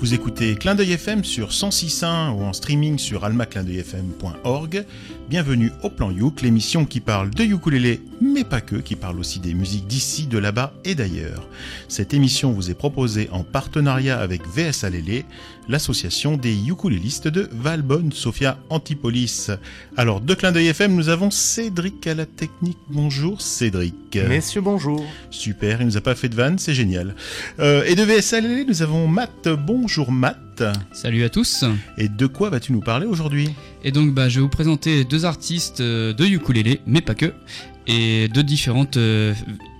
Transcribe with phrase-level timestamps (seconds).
[0.00, 4.86] Vous écoutez Clin d'œil FM sur 106.1 ou en streaming sur almaclindeuilfm.org.
[5.30, 9.38] Bienvenue au Plan Youk, l'émission qui parle de ukulélé, mais pas que, qui parle aussi
[9.38, 11.46] des musiques d'ici, de là-bas et d'ailleurs.
[11.86, 15.24] Cette émission vous est proposée en partenariat avec VS Alélé,
[15.68, 19.52] l'association des ukulélistes de Valbonne, Sophia Antipolis.
[19.96, 22.78] Alors, de Clin d'œil FM, nous avons Cédric à la technique.
[22.88, 24.18] Bonjour Cédric.
[24.28, 25.06] Messieurs, bonjour.
[25.30, 27.14] Super, il nous a pas fait de vanne, c'est génial.
[27.60, 29.48] Euh, et de VS Alélé, nous avons Matt.
[29.48, 30.38] Bonjour Matt.
[30.92, 31.64] Salut à tous.
[31.96, 33.50] Et de quoi vas-tu nous parler aujourd'hui?
[33.82, 37.32] Et donc bah, je vais vous présenter deux artistes euh, de ukulélé, mais pas que,
[37.86, 39.34] et deux différentes euh,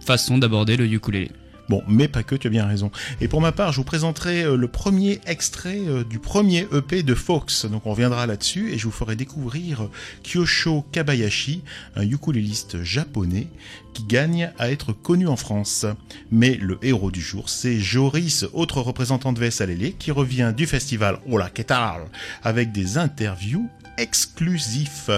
[0.05, 1.31] façons d'aborder le ukulélé.
[1.71, 2.91] Bon, mais pas que, tu as bien raison.
[3.21, 7.05] Et pour ma part, je vous présenterai euh, le premier extrait euh, du premier EP
[7.05, 7.65] de Fox.
[7.65, 9.89] Donc on reviendra là-dessus et je vous ferai découvrir
[10.25, 11.63] Kyosho Kabayashi,
[11.95, 13.47] un ukuléliste japonais
[13.95, 15.87] qui gagne à être connu en France.
[16.33, 20.67] Mais le héros du jour, c'est Joris, autre représentant de VS Alélé, qui revient du
[20.67, 22.01] festival Hola Que tal?
[22.43, 25.09] avec des interviews exclusifs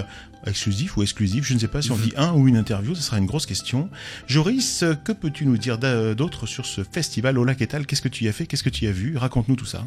[0.45, 3.01] exclusif ou exclusif, je ne sais pas si on dit un ou une interview, ce
[3.01, 3.89] sera une grosse question.
[4.27, 8.27] Joris, que peux-tu nous dire d'autre sur ce festival Ola Ketal Qu'est-ce que tu y
[8.27, 8.45] as fait?
[8.45, 9.17] Qu'est-ce que tu y as vu?
[9.17, 9.85] Raconte-nous tout ça.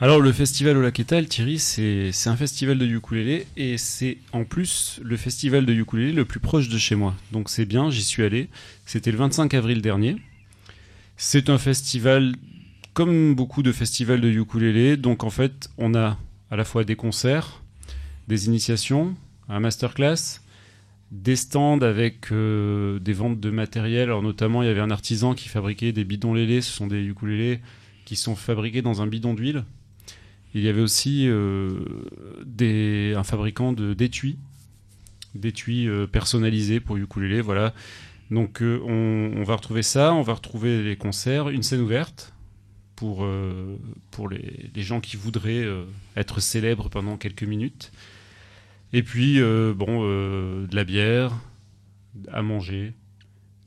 [0.00, 5.00] Alors le festival Ola Ketal, Thierry, c'est un festival de ukulélé et c'est en plus
[5.02, 7.16] le festival de ukulélé le plus proche de chez moi.
[7.32, 8.48] Donc c'est bien, j'y suis allé.
[8.86, 10.16] C'était le 25 avril dernier.
[11.16, 12.36] C'est un festival
[12.94, 14.96] comme beaucoup de festivals de ukulélé.
[14.96, 16.16] Donc en fait, on a
[16.50, 17.62] à la fois des concerts,
[18.28, 19.16] des initiations,
[19.48, 20.40] un masterclass,
[21.10, 24.04] des stands avec euh, des ventes de matériel.
[24.04, 26.60] Alors notamment, il y avait un artisan qui fabriquait des bidons lélés.
[26.60, 27.60] Ce sont des ukulélés
[28.04, 29.64] qui sont fabriqués dans un bidon d'huile.
[30.54, 31.84] Il y avait aussi euh,
[33.14, 34.38] un fabricant d'étuis,
[35.34, 37.40] d'étuis euh, personnalisés pour ukulélé.
[37.40, 37.74] Voilà.
[38.30, 42.34] Donc on, va retrouver ça, on va retrouver les concerts, une scène ouverte
[42.94, 43.26] pour,
[44.10, 45.66] pour les, gens qui voudraient
[46.14, 47.90] être célèbres pendant quelques minutes.
[48.92, 51.32] Et puis, euh, bon, euh, de la bière,
[52.32, 52.94] à manger.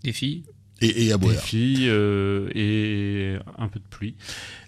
[0.04, 0.44] Des filles
[0.82, 1.36] et, à boire.
[1.36, 4.16] Des filles euh, et un peu de pluie.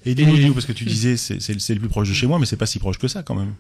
[0.06, 2.58] Et dis-nous, parce que tu disais c'est le plus proche de chez moi, mais c'est
[2.58, 3.56] pas si proche que ça quand même.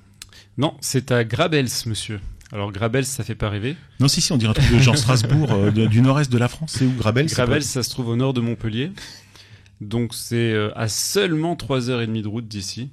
[0.59, 2.19] Non, c'est à Grabels, monsieur.
[2.51, 3.75] Alors Grabels, ça fait pas rêver.
[3.99, 6.75] Non, si, si, on dirait un truc de genre Strasbourg, du nord-est de la France.
[6.77, 7.25] C'est où Grabels?
[7.25, 8.91] Grabels, ça, se trouve au nord de Montpellier.
[9.81, 12.91] Donc c'est à seulement 3h30 de route d'ici,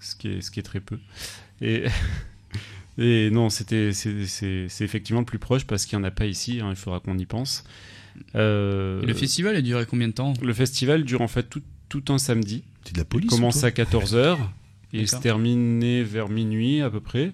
[0.00, 0.98] ce, qui est, ce qui est très peu.
[1.60, 1.84] Et
[2.98, 6.60] Et non, c'était, c'est, effectivement le plus proche parce qu'il n'y en a pas ici,
[6.60, 7.64] hein, il faudra qu'on y pense.
[8.34, 10.34] Euh, le festival a duré combien de temps?
[10.42, 12.64] Le festival dure en fait tout, tout un samedi.
[12.84, 13.30] C'est de la police.
[13.30, 14.38] Il commence à 14h
[14.92, 17.32] et il se termine vers minuit à peu près.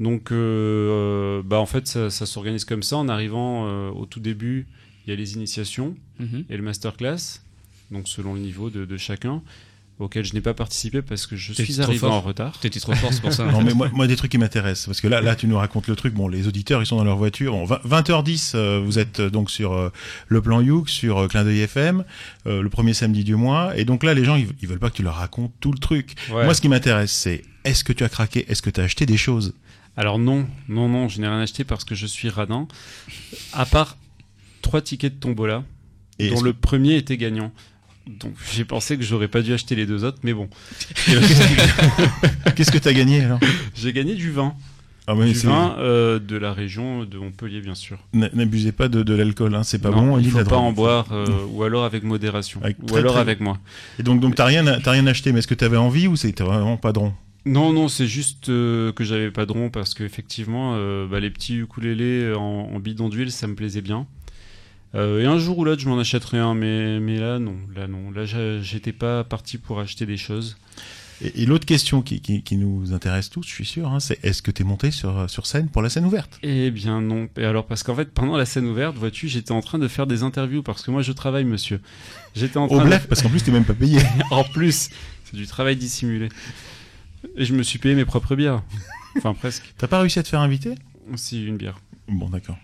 [0.00, 2.96] Donc, euh, bah, en fait, ça, s'organise comme ça.
[2.96, 4.66] En arrivant euh, au tout début,
[5.06, 6.44] il y a les initiations mhm.
[6.48, 7.42] et le masterclass,
[7.90, 9.42] donc selon le niveau de, de chacun
[9.98, 12.58] auquel je n'ai pas participé parce que je suis arrivé en retard.
[12.58, 13.44] T'étais trop fort, c'est pour ça.
[13.46, 15.86] non, mais moi, moi, des trucs qui m'intéressent, parce que là, là, tu nous racontes
[15.86, 16.14] le truc.
[16.14, 17.52] Bon, les auditeurs, ils sont dans leur voiture.
[17.52, 19.90] Bon, 20h10, euh, vous êtes euh, donc sur euh,
[20.28, 22.04] le plan Youk, sur Clin d'œil FM,
[22.46, 23.76] le premier samedi du mois.
[23.76, 25.78] Et donc là, les gens, ils, ils, veulent pas que tu leur racontes tout le
[25.78, 26.14] truc.
[26.30, 28.44] Moi, ce qui m'intéresse, c'est est-ce que tu as craqué?
[28.48, 29.54] Est-ce que tu as acheté des choses?
[29.96, 32.66] Alors non, non, non, je n'ai rien acheté parce que je suis radin.
[33.52, 33.96] À part
[34.60, 35.62] trois tickets de tombola,
[36.18, 37.52] et dont le premier était gagnant.
[38.06, 40.48] Donc j'ai pensé que j'aurais pas dû acheter les deux autres, mais bon.
[42.56, 43.40] Qu'est-ce que tu as gagné alors?
[43.74, 44.54] J'ai gagné du vin.
[45.06, 47.98] Ah du vin euh, de la région de Montpellier, bien sûr.
[48.14, 50.18] N'abusez pas de, de l'alcool, hein, c'est pas bon.
[50.18, 52.60] Il faut pas en boire, euh, ou alors avec modération,
[52.90, 53.58] ou alors avec moi.
[53.98, 56.44] Et donc, donc t'as rien, rien acheté, mais est-ce que tu avais envie ou c'était
[56.44, 57.12] vraiment pas rond
[57.46, 61.56] non, non, c'est juste euh, que j'avais pas de rond parce qu'effectivement, bah, les petits
[61.56, 64.06] ukulélés en, en bidon d'huile, ça me plaisait bien.
[64.94, 67.56] Euh, et un jour ou l'autre, je m'en achèterai un, mais, mais là, non.
[67.74, 68.10] Là, non.
[68.10, 68.24] Là,
[68.62, 70.56] j'étais pas parti pour acheter des choses.
[71.20, 74.50] Et, l'autre question qui, qui, nous intéresse tous, je suis sûr, hein, c'est est-ce que
[74.50, 76.38] tu es monté sur, sur scène pour la scène ouverte?
[76.42, 77.28] Eh bien non.
[77.36, 80.06] Et alors parce qu'en fait, pendant la scène ouverte, vois-tu, j'étais en train de faire
[80.06, 81.80] des interviews parce que moi je travaille, monsieur.
[82.34, 83.06] J'étais en train Au de...
[83.06, 84.00] parce qu'en plus t'es même pas payé.
[84.32, 84.90] en plus,
[85.24, 86.28] c'est du travail dissimulé.
[87.36, 88.62] Et je me suis payé mes propres bières.
[89.16, 89.72] Enfin presque.
[89.78, 90.74] T'as pas réussi à te faire inviter?
[91.14, 91.78] Si, une bière.
[92.08, 92.58] Bon, d'accord.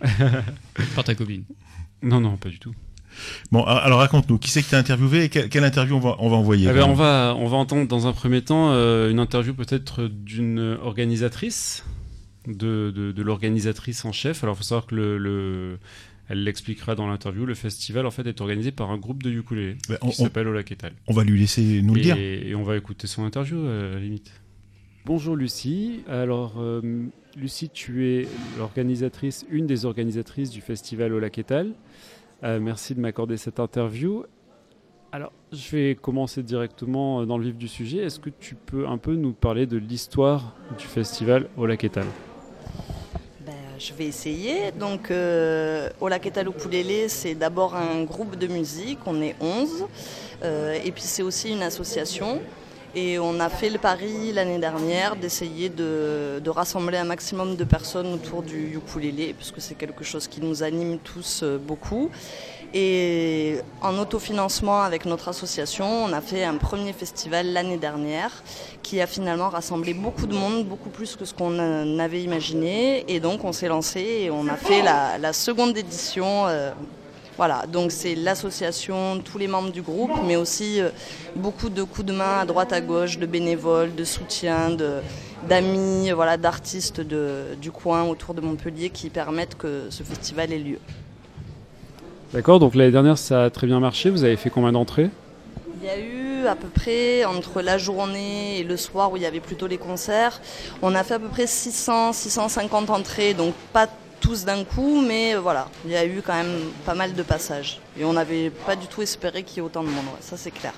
[0.94, 1.44] Par ta copine.
[2.02, 2.74] Non, non, pas du tout.
[3.50, 6.28] Bon, alors raconte-nous, qui c'est que tu as interviewé et quelle, interview on va, on
[6.28, 9.18] va envoyer eh ben, on, va, on va entendre dans un premier temps euh, une
[9.18, 11.84] interview peut-être d'une organisatrice,
[12.46, 14.44] de, de, l'organisatrice en chef.
[14.44, 15.78] Alors il faut savoir que le,
[16.28, 19.76] elle l'expliquera dans l'interview, le festival en fait est organisé par un groupe de ukulélé
[19.88, 20.92] ben, qui s'appelle Olaketal.
[21.08, 22.16] On va lui laisser nous le dire.
[22.16, 24.32] Et on va écouter son interview à la limite.
[25.06, 26.04] Bonjour Lucie.
[26.08, 31.72] Alors euh, Lucie, tu es l'organisatrice, une des organisatrices du festival Olaketal.
[32.44, 34.24] Euh, merci de m'accorder cette interview.
[35.12, 37.98] Alors, je vais commencer directement dans le vif du sujet.
[37.98, 42.06] Est-ce que tu peux un peu nous parler de l'histoire du festival au lac Etal
[43.44, 44.70] ben, Je vais essayer.
[44.70, 49.86] Donc, euh, Ukulele, c'est d'abord un groupe de musique, on est 11.
[50.44, 52.40] Euh, et puis, c'est aussi une association.
[52.94, 58.12] Et on a fait le pari l'année dernière d'essayer de, rassembler un maximum de personnes
[58.12, 62.10] autour du ukulélé, puisque c'est quelque chose qui nous anime tous euh, beaucoup.
[62.74, 68.42] Et en autofinancement avec notre association, on a fait un premier festival l'année dernière
[68.82, 73.04] qui a finalement rassemblé beaucoup de monde, beaucoup plus que ce qu'on avait imaginé.
[73.12, 76.46] Et donc on s'est lancé et on a fait la, seconde édition.
[76.46, 76.72] Euh,
[77.40, 80.90] voilà, donc c'est l'association, tous les membres du groupe, mais aussi euh,
[81.34, 84.76] beaucoup de coups de main à droite à gauche, de bénévoles, de soutien,
[85.48, 90.78] d'amis, voilà, d'artistes du coin autour de Montpellier qui permettent que ce festival ait lieu.
[92.34, 94.10] D'accord, donc l'année dernière ça a très bien marché.
[94.10, 95.08] Vous avez fait combien d'entrées?
[95.80, 99.22] Il y a eu à peu près entre la journée et le soir où il
[99.22, 100.42] y avait plutôt les concerts,
[100.82, 103.86] on a fait à peu près 600, 650 entrées, donc pas
[104.20, 107.80] tous d'un coup, mais voilà, il y a eu quand même pas mal de passages.
[107.98, 110.50] Et on n'avait pas du tout espéré qu'il y ait autant de monde, ça c'est
[110.50, 110.74] clair.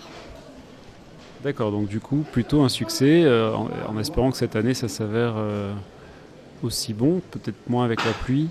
[1.43, 5.35] D'accord, donc du coup plutôt un succès, euh, en, espérant que cette année ça s'avère
[5.37, 5.73] euh,
[6.63, 8.49] aussi bon, peut-être moins avec la pluie.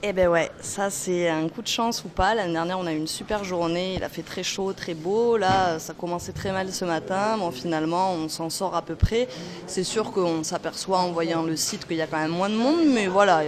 [0.00, 2.32] Eh ben ouais, ça c'est un coup de chance ou pas.
[2.32, 5.36] L'année dernière on a eu une super journée, il a fait très chaud, très beau.
[5.36, 7.36] Là ça commençait très mal ce matin.
[7.36, 9.26] Bon finalement on s'en sort à peu près.
[9.66, 12.54] C'est sûr qu'on s'aperçoit en voyant le site qu'il y a quand même moins de
[12.54, 13.42] monde, mais voilà,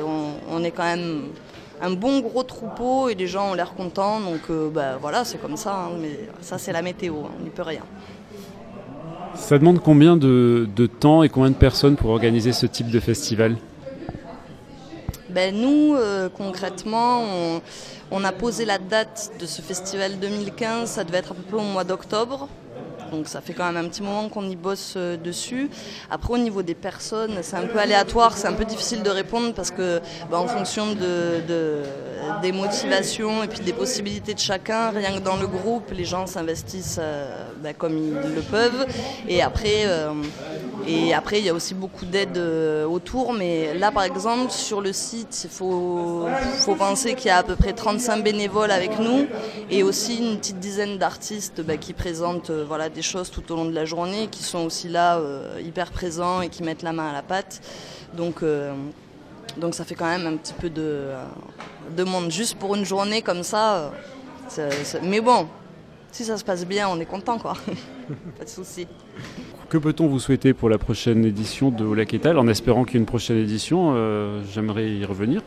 [0.50, 1.28] on, est quand même
[1.80, 4.18] un bon gros troupeau et les gens ont l'air contents.
[4.18, 5.72] Donc ben voilà, c'est comme ça.
[5.72, 5.90] Hein.
[6.00, 7.30] mais ça c'est la météo, hein.
[7.38, 7.84] on n'y peut rien.
[9.36, 13.56] Ça demande combien de temps et combien de personnes pour organiser ce type de festival?
[15.30, 17.24] Ben Nous, euh, concrètement,
[18.10, 21.62] on, a posé la date de ce festival 2015, ça devait être à peu au
[21.62, 22.48] mois d'octobre.
[23.10, 25.68] Donc ça fait quand même un petit moment qu'on y bosse euh, dessus.
[26.10, 29.52] Après au niveau des personnes, c'est un peu aléatoire, c'est un peu difficile de répondre
[29.52, 30.00] parce que
[30.30, 31.40] ben, en fonction de,
[32.40, 36.26] des motivations et puis des possibilités de chacun, rien que dans le groupe, les gens
[36.26, 38.86] s'investissent euh, ben, comme ils le peuvent.
[39.28, 39.86] Et après,
[40.86, 43.32] et après, il y a aussi beaucoup d'aide euh, autour.
[43.32, 46.26] Mais là, par exemple, sur le site, il faut,
[46.78, 49.26] penser qu'il y a à peu près 35 bénévoles avec nous
[49.70, 53.56] et aussi une petite dizaine d'artistes bah, qui présentent euh, voilà, des choses tout au
[53.56, 56.92] long de la journée, qui sont aussi là euh, hyper présents et qui mettent la
[56.92, 57.60] main à la pâte.
[58.16, 58.42] Donc,
[59.56, 63.44] donc ça fait quand même un petit peu de monde juste pour une journée comme
[63.44, 63.92] ça.
[65.02, 65.46] mais bon,
[66.12, 67.54] si ça se passe bien, on est content quoi.
[68.38, 68.86] Pas de souci.
[69.68, 73.00] Que peut-on vous souhaiter pour la prochaine édition de Lac En espérant qu'il y ait
[73.00, 75.42] une prochaine édition, euh, j'aimerais y revenir.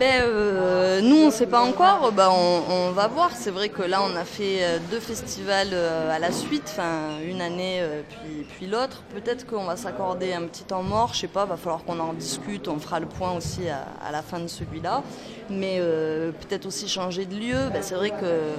[0.00, 2.10] Ben, euh, nous, on ne sait pas encore.
[2.12, 3.32] Ben, on, va voir.
[3.34, 7.42] C'est vrai que là, on a fait euh, deux festivals à la suite, enfin une
[7.42, 9.02] année puis, puis l'autre.
[9.12, 11.10] Peut-être qu'on va s'accorder un petit temps mort.
[11.12, 11.44] Je sais pas.
[11.44, 12.66] Va falloir qu'on en discute.
[12.66, 15.02] On fera le point aussi à, la fin de celui-là.
[15.50, 15.82] Mais
[16.40, 17.68] peut-être aussi changer de lieu.
[17.70, 18.54] Ben, c'est vrai que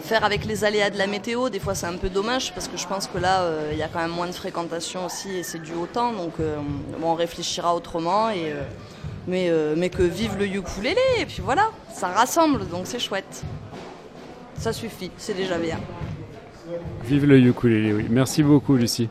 [0.00, 2.76] faire avec les aléas de la météo, des fois c'est un peu dommage parce que
[2.76, 5.42] je pense que là euh, il y a quand même moins de fréquentation aussi et
[5.42, 6.56] c'est dû au temps donc euh,
[7.02, 8.30] on réfléchira autrement
[9.28, 13.44] euh, mais, mais que vive le ukulélé et puis voilà, ça rassemble donc c'est chouette.
[14.54, 15.78] Ça suffit, c'est déjà bien.
[17.04, 18.06] Vive le ukulélé, oui.
[18.10, 19.08] Merci beaucoup Lucie.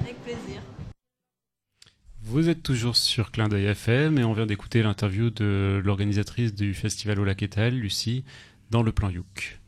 [0.00, 0.60] Avec plaisir.
[2.22, 6.74] Vous êtes toujours sur Clin d'œil FM et on vient d'écouter l'interview de l'organisatrice du
[6.74, 7.40] festival au lac
[7.72, 8.24] Lucie,
[8.70, 9.60] dans le plan Youk.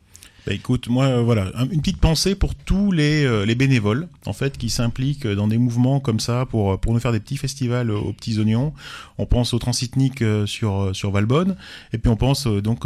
[0.45, 4.33] Bah, écoute, moi, euh, voilà, une petite pensée pour tous les, euh, les bénévoles, en
[4.33, 7.91] fait, qui s'impliquent dans des mouvements comme ça pour, pour nous faire des petits festivals
[7.91, 8.73] aux petits oignons.
[9.17, 11.55] On pense au Transitnique euh, sur, sur Valbonne,
[11.93, 12.85] et puis on pense donc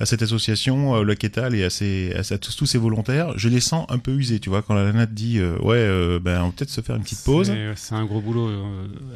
[0.00, 3.38] à cette association, le Quétal, et à, ses, à, tous, tous ces volontaires.
[3.38, 6.46] Je les sens un peu usés, tu vois, quand la te dit, ouais, ben, on
[6.46, 7.52] va peut-être se faire une petite pause.
[7.76, 8.50] C'est un gros boulot.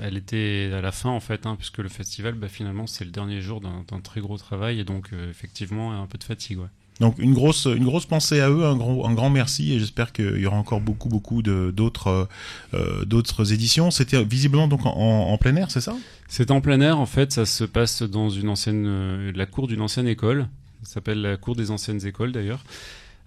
[0.02, 3.10] Elle était à la fin, en fait, hein, puisque le festival, bah, finalement, c'est le
[3.10, 6.66] dernier jour d'un très gros travail, et donc, effectivement, un peu de fatigue, ouais.
[7.02, 10.12] Donc une grosse, une grosse pensée à eux, un grand, un grand merci et j'espère
[10.12, 12.28] qu'il y aura encore beaucoup, beaucoup d'autres,
[12.74, 13.90] euh, d'autres éditions.
[13.90, 15.96] C'était visiblement donc en, plein air, c'est ça?
[16.28, 17.00] C'est en plein air.
[17.00, 20.46] En fait, ça se passe dans une ancienne, euh, la cour d'une ancienne école.
[20.84, 22.62] Ça s'appelle la cour des anciennes écoles d'ailleurs.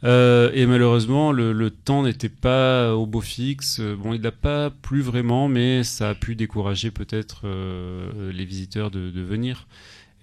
[0.05, 3.81] Euh, et malheureusement, le, temps n'était pas au beau fixe.
[3.81, 7.41] Bon, il n'a pas plu vraiment, mais ça a pu décourager peut-être
[8.31, 9.67] les visiteurs de venir.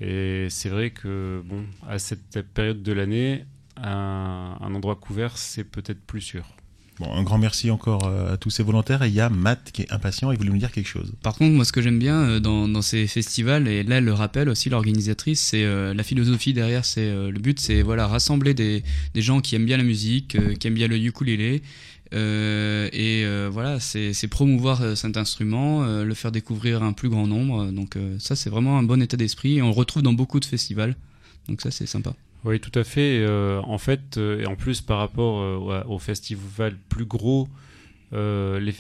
[0.05, 3.45] Et c'est vrai que, bon, à cette période de l'année,
[3.77, 6.45] un, endroit couvert, c'est peut-être plus sûr.
[6.99, 9.05] Bon, un grand merci encore euh, à tous ces volontaires.
[9.05, 11.13] Et il y a Matt qui est impatient et voulait nous dire quelque chose.
[11.23, 14.05] Par contre, moi, ce que j'aime bien euh, dans, dans, ces festivals, et là, elle
[14.05, 16.85] le rappelle aussi, l'organisatrice, c'est euh, la philosophie derrière.
[16.85, 18.83] C'est le but, c'est voilà, rassembler des,
[19.15, 21.63] des, gens qui aiment bien la musique, qui aiment bien le ukulélé.
[22.13, 27.71] Et voilà, c'est promouvoir cet instrument, le faire découvrir à un plus grand nombre.
[27.73, 29.63] Donc ça, c'est vraiment un bon état d'esprit.
[29.63, 30.97] On le retrouve dans beaucoup de festivals.
[31.49, 32.15] Donc ça, c'est sympa.
[32.45, 33.21] Oui, tout à fait.
[33.21, 37.49] Euh, en fait, euh, et en plus par rapport euh, au festival plus gros,
[38.13, 38.73] le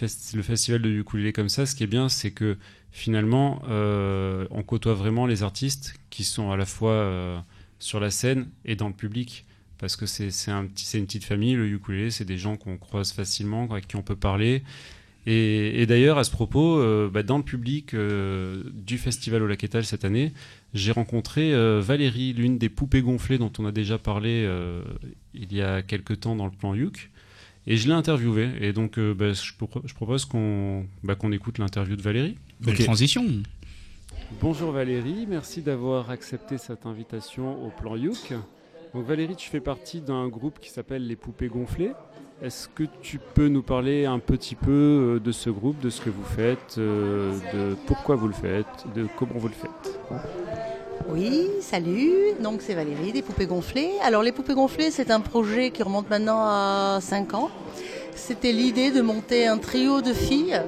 [0.42, 2.58] festival de ukulélé comme ça, ce qui est bien, c'est que
[2.90, 7.42] finalement, on côtoie vraiment les artistes qui sont à la fois
[7.78, 9.46] sur la scène et dans le public.
[9.82, 13.68] Parce que c'est un une petite famille, le ukulélé, c'est des gens qu'on croise facilement,
[13.68, 14.62] avec qui on peut parler.
[15.26, 19.84] Et, d'ailleurs, à ce propos, euh, bah, dans le public euh, du festival au Laquetal
[19.84, 20.32] cette année,
[20.72, 24.48] j'ai rencontré euh, Valérie, l'une des poupées gonflées dont on a déjà parlé
[25.34, 27.10] il y a quelques temps dans le plan Youk.
[27.66, 28.50] Et je l'ai interviewée.
[28.60, 29.52] Et donc, bah, je,
[29.94, 30.28] propose
[31.02, 32.36] bah, qu'on écoute l'interview de Valérie.
[32.60, 33.24] Belle transition
[34.40, 38.32] Bonjour Valérie, merci d'avoir accepté cette invitation au plan Youk.
[38.94, 41.92] Donc Valérie, tu fais partie d'un groupe qui s'appelle Les Poupées Gonflées.
[42.42, 46.02] Est-ce que tu peux nous parler un petit peu euh, de ce groupe, de ce
[46.02, 49.98] que vous faites, euh, de pourquoi vous le faites, de comment vous le faites?
[51.08, 52.34] Oui, salut.
[52.42, 53.92] Donc c'est Valérie des Poupées Gonflées.
[54.02, 57.50] Alors les Poupées Gonflées, c'est un projet qui remonte maintenant à 5 ans.
[58.14, 60.60] C'était l'idée de monter un trio de filles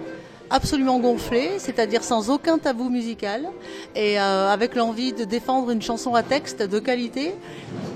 [0.55, 3.49] absolument gonflées, c'est-à-dire sans aucun tabou musical,
[3.97, 7.35] et euh, avec l'envie de défendre une chanson à texte de qualité,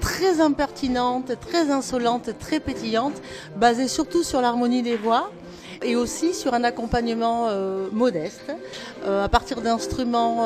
[0.00, 3.14] très impertinente, très insolente, très pétillante,
[3.54, 5.30] basée surtout sur l'harmonie des voix
[5.82, 8.50] et aussi sur un accompagnement euh, modeste,
[9.04, 10.44] euh, à partir d'instruments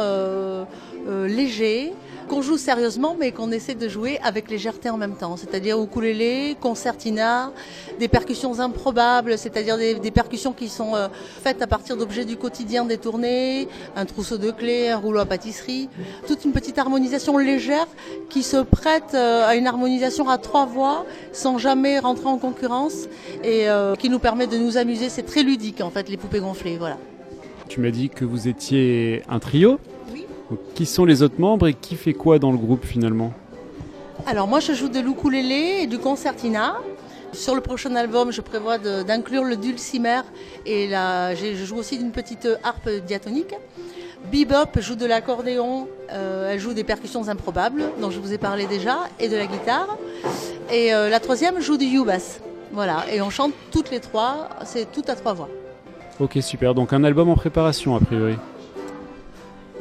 [1.08, 1.94] légers,
[2.32, 5.36] qu'on joue sérieusement, mais qu'on essaie de jouer avec légèreté en même temps.
[5.36, 7.52] C'est-à-dire ukulélé, concertina,
[7.98, 11.08] des percussions improbables, c'est-à-dire des, percussions qui sont euh,
[11.42, 15.90] faites à partir d'objets du quotidien détournés, un trousseau de clés, un rouleau à pâtisserie,
[16.26, 17.86] toute une petite harmonisation légère
[18.30, 23.08] qui se prête euh, à une harmonisation à trois voix sans jamais rentrer en concurrence
[23.44, 25.10] et euh, qui nous permet de nous amuser.
[25.10, 26.78] C'est très ludique en fait, les poupées gonflées.
[26.78, 26.96] Voilà.
[27.68, 29.78] Tu m'as dit que vous étiez un trio
[30.74, 33.32] qui sont les autres membres et qui fait quoi dans le groupe finalement
[34.26, 36.76] Alors moi je joue de l'ukulélé et du concertina.
[37.32, 40.20] Sur le prochain album, je prévois d'inclure le dulcimer
[40.66, 43.54] et la, je joue aussi d'une petite harpe diatonique.
[44.30, 48.66] Bebop joue de l'accordéon, euh, elle joue des percussions improbables, dont je vous ai parlé
[48.66, 49.96] déjà, et de la guitare.
[50.70, 52.40] Et euh, la troisième joue du U-bass.
[52.72, 55.48] Voilà, et on chante toutes les trois, c'est tout à trois voix.
[56.20, 56.74] Ok, super.
[56.74, 58.36] Donc un album en préparation a priori.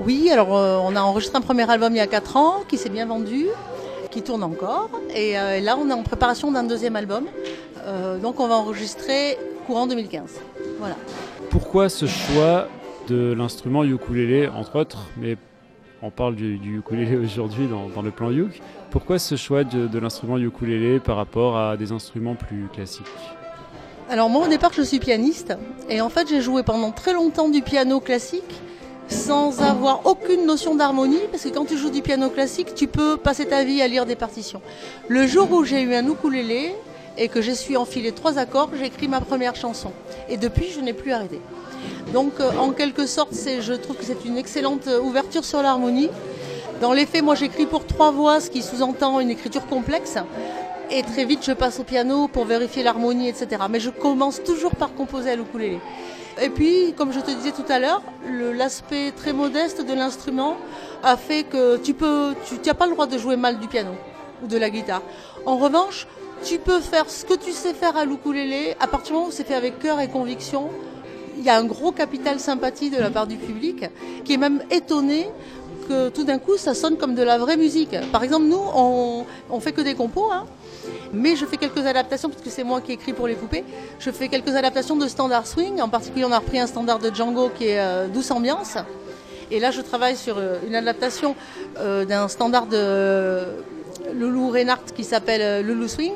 [0.04, 2.78] Oui, alors euh, on a enregistré un premier album il y a 4 ans qui
[2.78, 3.46] s'est bien vendu,
[4.10, 4.90] qui tourne encore.
[5.14, 7.26] Et euh, là, on est en préparation d'un deuxième album.
[7.86, 10.40] Euh, donc on va enregistrer courant 2015.
[10.80, 10.96] Voilà.
[11.52, 12.68] Pourquoi ce choix
[13.10, 15.38] de l'instrument ukulélé, entre autres, mais
[16.02, 18.60] on parle du, ukulélé aujourd'hui dans, le plan uk.
[18.90, 23.06] Pourquoi ce choix de, de l'instrument ukulélé par rapport à des instruments plus classiques?
[24.10, 25.54] Alors moi au départ je suis pianiste
[25.90, 28.62] et en fait j'ai joué pendant très longtemps du piano classique
[29.12, 33.18] sans avoir aucune notion d'harmonie, parce que quand tu joues du piano classique, tu peux
[33.18, 34.62] passer ta vie à lire des partitions.
[35.08, 36.74] Le jour où j'ai eu un ukulélé
[37.18, 39.92] et que j'ai su enfiler trois accords, j'ai écrit ma première chanson.
[40.30, 41.42] Et depuis, je n'ai plus arrêté.
[42.14, 46.10] Donc, euh, en quelque sorte, je trouve que c'est une excellente euh, ouverture sur l'harmonie.
[46.80, 50.18] Dans les faits, moi, j'écris pour trois voix, ce qui sous-entend une écriture complexe.
[50.90, 53.64] Et très vite, je passe au piano pour vérifier l'harmonie, etc.
[53.70, 55.80] Mais je commence toujours par composer à l'ukulélé.
[56.40, 58.02] Et puis, comme je te disais tout à l'heure,
[58.56, 60.56] l'aspect très modeste de l'instrument
[61.04, 61.96] a fait que tu
[62.66, 63.92] n'as pas le droit de jouer mal du piano
[64.44, 65.02] ou de la guitare.
[65.46, 66.08] En revanche,
[66.44, 69.32] tu peux faire ce que tu sais faire à l'ukulélé à partir du moment où
[69.32, 70.70] c'est fait avec cœur et conviction.
[71.38, 73.86] Il y a un gros capital sympathie de la part du public
[74.24, 75.28] qui est même étonné
[75.88, 77.96] que tout d'un coup ça sonne comme de la vraie musique.
[78.12, 80.32] Par exemple, nous, on, on fait que des compos.
[80.32, 80.46] Hein.
[81.14, 83.64] Mais je fais quelques adaptations, puisque c'est moi qui écris pour les poupées.
[84.00, 85.82] Je fais quelques adaptations de standard swing.
[85.82, 88.78] En particulier, on a repris un standard de Django qui est euh, Douce Ambiance.
[89.50, 91.36] Et là, je travaille sur euh, une adaptation
[91.78, 93.44] euh, d'un standard de
[94.14, 96.14] Loulou Reinhardt qui s'appelle Loulou Swing.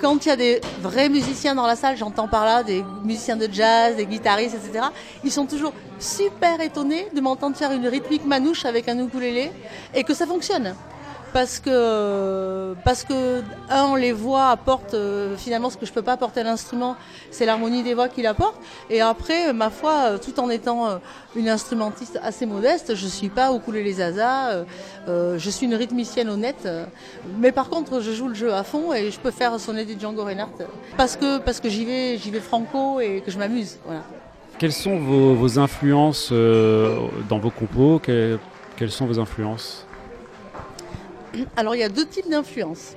[0.00, 3.36] Quand il y a des vrais musiciens dans la salle, j'entends par là des musiciens
[3.36, 4.86] de jazz, des guitaristes, etc.
[5.24, 9.50] Ils sont toujours super étonnés de m'entendre faire une rythmique manouche avec un ukulélé
[9.94, 10.74] et que ça fonctionne.
[11.36, 16.12] Parce que, parce que un, les voix apportent euh, finalement ce que je peux pas
[16.12, 16.96] apporter à l'instrument,
[17.30, 18.56] c'est l'harmonie des voix qu'il apporte.
[18.88, 20.96] Et après, ma foi, euh, tout en étant euh,
[21.36, 24.64] une instrumentiste assez modeste, je suis pas au couler les zaza,
[25.06, 26.66] je suis une rythmicienne honnête.
[27.38, 30.00] mais par contre, je joue le jeu à fond et je peux faire sonner des
[30.00, 30.64] Django Reinhardt
[30.96, 33.78] parce que, parce que j'y vais, j'y vais franco et que je m'amuse.
[34.58, 38.00] Quelles sont vos, influences dans vos compos?
[38.00, 39.85] Quelles sont vos influences?
[41.56, 42.94] Alors il y a deux types d'influences.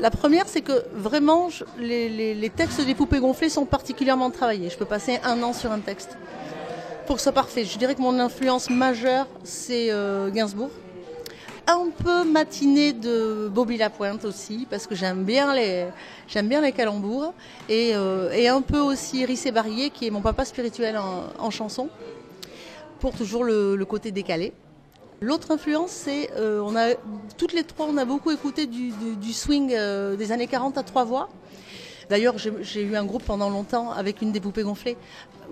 [0.00, 4.70] La première, c'est que vraiment, les, textes des poupées gonflées sont particulièrement travaillés.
[4.70, 6.16] Je peux passer un an sur un texte
[7.06, 7.64] pour que ce soit parfait.
[7.64, 10.70] Je dirais que mon influence majeure, c'est euh, Gainsbourg.
[11.66, 17.34] Un peu matinée de Bobby Lapointe aussi, parce que j'aime bien les, calembours.
[17.68, 20.98] Et, euh, un peu aussi Rissé Barrier, qui est mon papa spirituel
[21.38, 21.90] en, chanson,
[23.00, 24.54] pour toujours le côté décalé.
[25.22, 26.94] L'autre influence, c'est euh, on a
[27.36, 28.92] toutes les trois, on a beaucoup écouté du,
[29.34, 31.28] swing euh, des années 40 à trois voix.
[32.10, 34.96] D'ailleurs, j'ai eu un groupe pendant longtemps avec une des poupées gonflées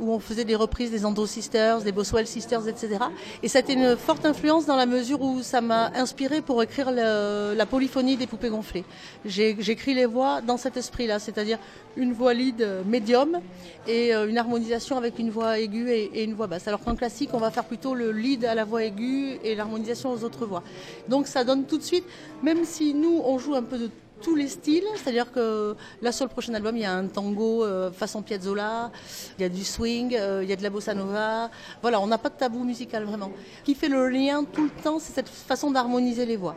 [0.00, 2.98] où on faisait des reprises des Andro Sisters, des Boswell Sisters, etc.
[3.44, 6.60] Et ça a été une forte influence dans la mesure où ça m'a inspiré pour
[6.62, 8.84] écrire la polyphonie des poupées gonflées.
[9.24, 11.58] J'écris les voix dans cet esprit-là, c'est-à-dire
[11.96, 13.40] une voix lead médium
[13.86, 16.68] et euh, une harmonisation avec une voix aiguë et, une voix basse.
[16.68, 20.12] Alors qu'en classique, on va faire plutôt le lead à la voix aiguë et l'harmonisation
[20.12, 20.62] aux autres voix.
[21.08, 22.04] Donc ça donne tout de suite,
[22.42, 26.24] même si nous, on joue un peu de tous les styles, c'est-à-dire que là sur
[26.24, 28.90] le prochain album, il y a un tango euh, façon Piazzolla,
[29.38, 31.50] il y a du swing, euh, il y a de la bossa nova.
[31.82, 33.30] Voilà, on n'a pas de tabou musical vraiment.
[33.64, 36.56] Qui fait le lien tout le temps, c'est cette façon d'harmoniser les voix.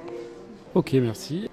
[0.73, 1.49] Ok, merci.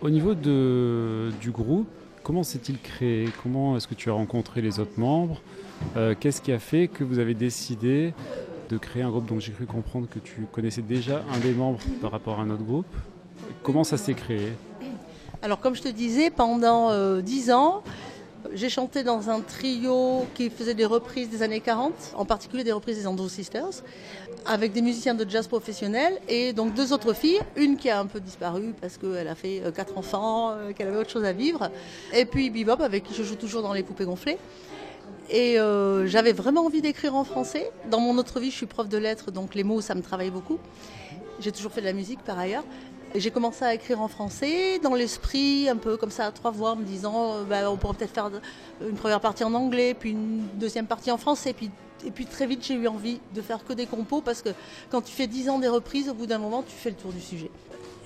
[0.00, 1.88] Au niveau du groupe,
[2.22, 3.28] comment s'est-il créé?
[3.42, 5.40] Comment est-ce que tu as rencontré les autres membres?
[5.96, 8.14] Euh, Qu'est-ce qui a fait que vous avez décidé
[8.68, 11.80] de créer un groupe Donc j'ai cru comprendre que tu connaissais déjà un des membres
[12.00, 12.86] par rapport à un autre groupe?
[13.62, 14.52] Comment ça s'est créé?
[15.44, 17.82] Alors comme je te disais, pendant euh, dix ans,
[18.54, 22.72] j'ai chanté dans un trio qui faisait des reprises des années 40, en particulier des
[22.72, 23.82] reprises des Andrew Sisters,
[24.46, 28.06] avec des musiciens de jazz professionnels et donc deux autres filles, une qui a un
[28.06, 31.32] peu disparu parce qu'elle a fait euh, quatre enfants, euh, qu'elle avait autre chose à
[31.32, 31.70] vivre,
[32.14, 34.38] et puis Bebop avec qui je joue toujours dans les poupées gonflées.
[35.30, 35.56] Et
[36.04, 37.70] j'avais vraiment envie d'écrire en français.
[37.90, 40.30] Dans mon autre vie, je suis prof de lettres, donc les mots, ça me travaille
[40.30, 40.58] beaucoup.
[41.40, 42.64] J'ai toujours fait de la musique par ailleurs
[43.14, 46.72] j'ai commencé à écrire en français, dans l'esprit, un peu comme ça, à trois voix,
[46.72, 48.30] en me disant, euh, bah, on pourrait peut-être faire
[48.80, 51.70] une première partie en anglais, puis une deuxième partie en français, puis
[52.06, 54.50] et puis très vite, j'ai eu envie de faire que des compos parce que
[54.90, 57.12] quand tu fais dix ans des reprises, au bout d'un moment, tu fais le tour
[57.12, 57.50] du sujet.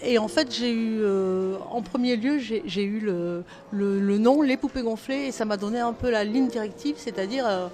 [0.03, 3.43] Et en fait, j'ai eu, euh, en premier lieu, j'ai eu le,
[3.73, 7.45] le, nom Les Poupées Gonflées et ça m'a donné un peu la ligne directive, c'est-à-dire,
[7.49, 7.67] euh,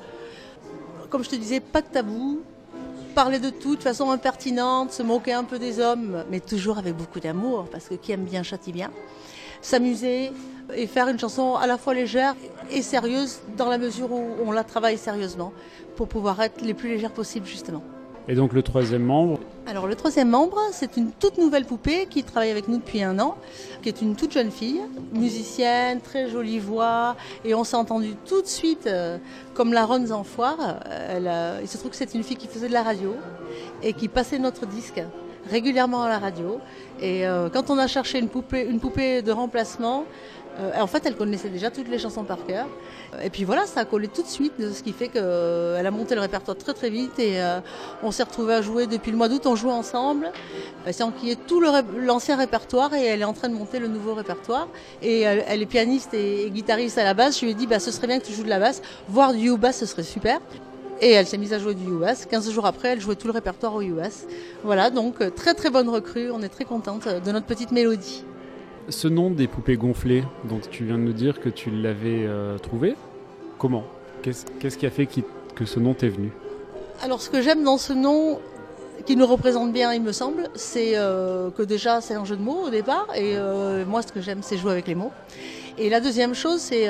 [1.10, 2.40] comme je te disais, pas de tabou,
[3.14, 6.96] parler de tout de façon impertinente, se moquer un peu des hommes, mais toujours avec
[6.96, 8.90] beaucoup d'amour, parce que qui aime bien châtie bien.
[9.62, 10.32] S'amuser
[10.74, 12.34] et faire une chanson à la fois légère
[12.70, 15.52] et sérieuse, dans la mesure où on la travaille sérieusement,
[15.96, 17.82] pour pouvoir être les plus légères possibles, justement.
[18.26, 22.24] Et donc le troisième membre Alors le troisième membre, c'est une toute nouvelle poupée qui
[22.24, 23.36] travaille avec nous depuis un an,
[23.82, 24.80] qui est une toute jeune fille,
[25.12, 29.18] musicienne, très jolie voix, et on s'est entendu tout de suite euh,
[29.52, 30.80] comme la Ronze en foire.
[30.90, 33.14] Elle, il se trouve que c'est une fille qui faisait de la radio
[33.82, 35.02] et qui passait notre disque
[35.50, 36.60] régulièrement à la radio.
[37.00, 40.04] Et euh, quand on a cherché une poupée, une poupée de remplacement,
[40.60, 42.66] euh, en fait, elle connaissait déjà toutes les chansons par cœur.
[43.22, 46.14] Et puis voilà, ça a collé tout de suite, ce qui fait qu'elle a monté
[46.14, 47.60] le répertoire très très vite et euh,
[48.02, 50.30] on s'est retrouvés à jouer depuis le mois d'août, on jouait ensemble,
[50.90, 53.88] sans qu'il y ait tout l'ancien répertoire et elle est en train de monter le
[53.88, 54.68] nouveau répertoire.
[55.02, 57.38] Et elle, est pianiste et, guitariste à la base.
[57.38, 59.32] Je lui ai dit, bah, ce serait bien que tu joues de la basse, voir
[59.32, 60.40] du U-bass, ce serait super.
[61.00, 62.26] Et elle s'est mise à jouer du US.
[62.26, 64.24] 15 jours après, elle jouait tout le répertoire au US.
[64.62, 66.30] Voilà, donc euh, très très bonne recrue.
[66.30, 68.24] On est très contente de notre petite mélodie.
[68.88, 72.58] Ce nom des poupées gonflées, donc tu viens de nous dire que tu l'avais euh,
[72.58, 72.96] trouvé.
[73.58, 73.84] Comment?
[74.22, 75.06] Qu'est-ce qui a fait
[75.54, 76.32] que ce nom t'est venu?
[77.02, 78.40] Alors, ce que j'aime dans ce nom,
[79.06, 82.42] qui nous représente bien, il me semble, c'est euh, que déjà c'est un jeu de
[82.42, 83.36] mots au départ, et
[83.86, 85.12] moi ce que j'aime c'est jouer avec les mots.
[85.76, 86.88] Et la deuxième chose, c'est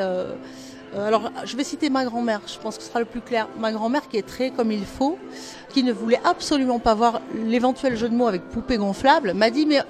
[0.96, 3.48] euh, alors, je vais citer ma grand-mère, je pense que ce sera le plus clair.
[3.58, 5.18] Ma grand-mère qui est très comme il faut,
[5.70, 9.66] qui ne voulait absolument pas voir l'éventuel jeu de mots avec poupée gonflable, m'a dit
[9.66, 9.80] Mais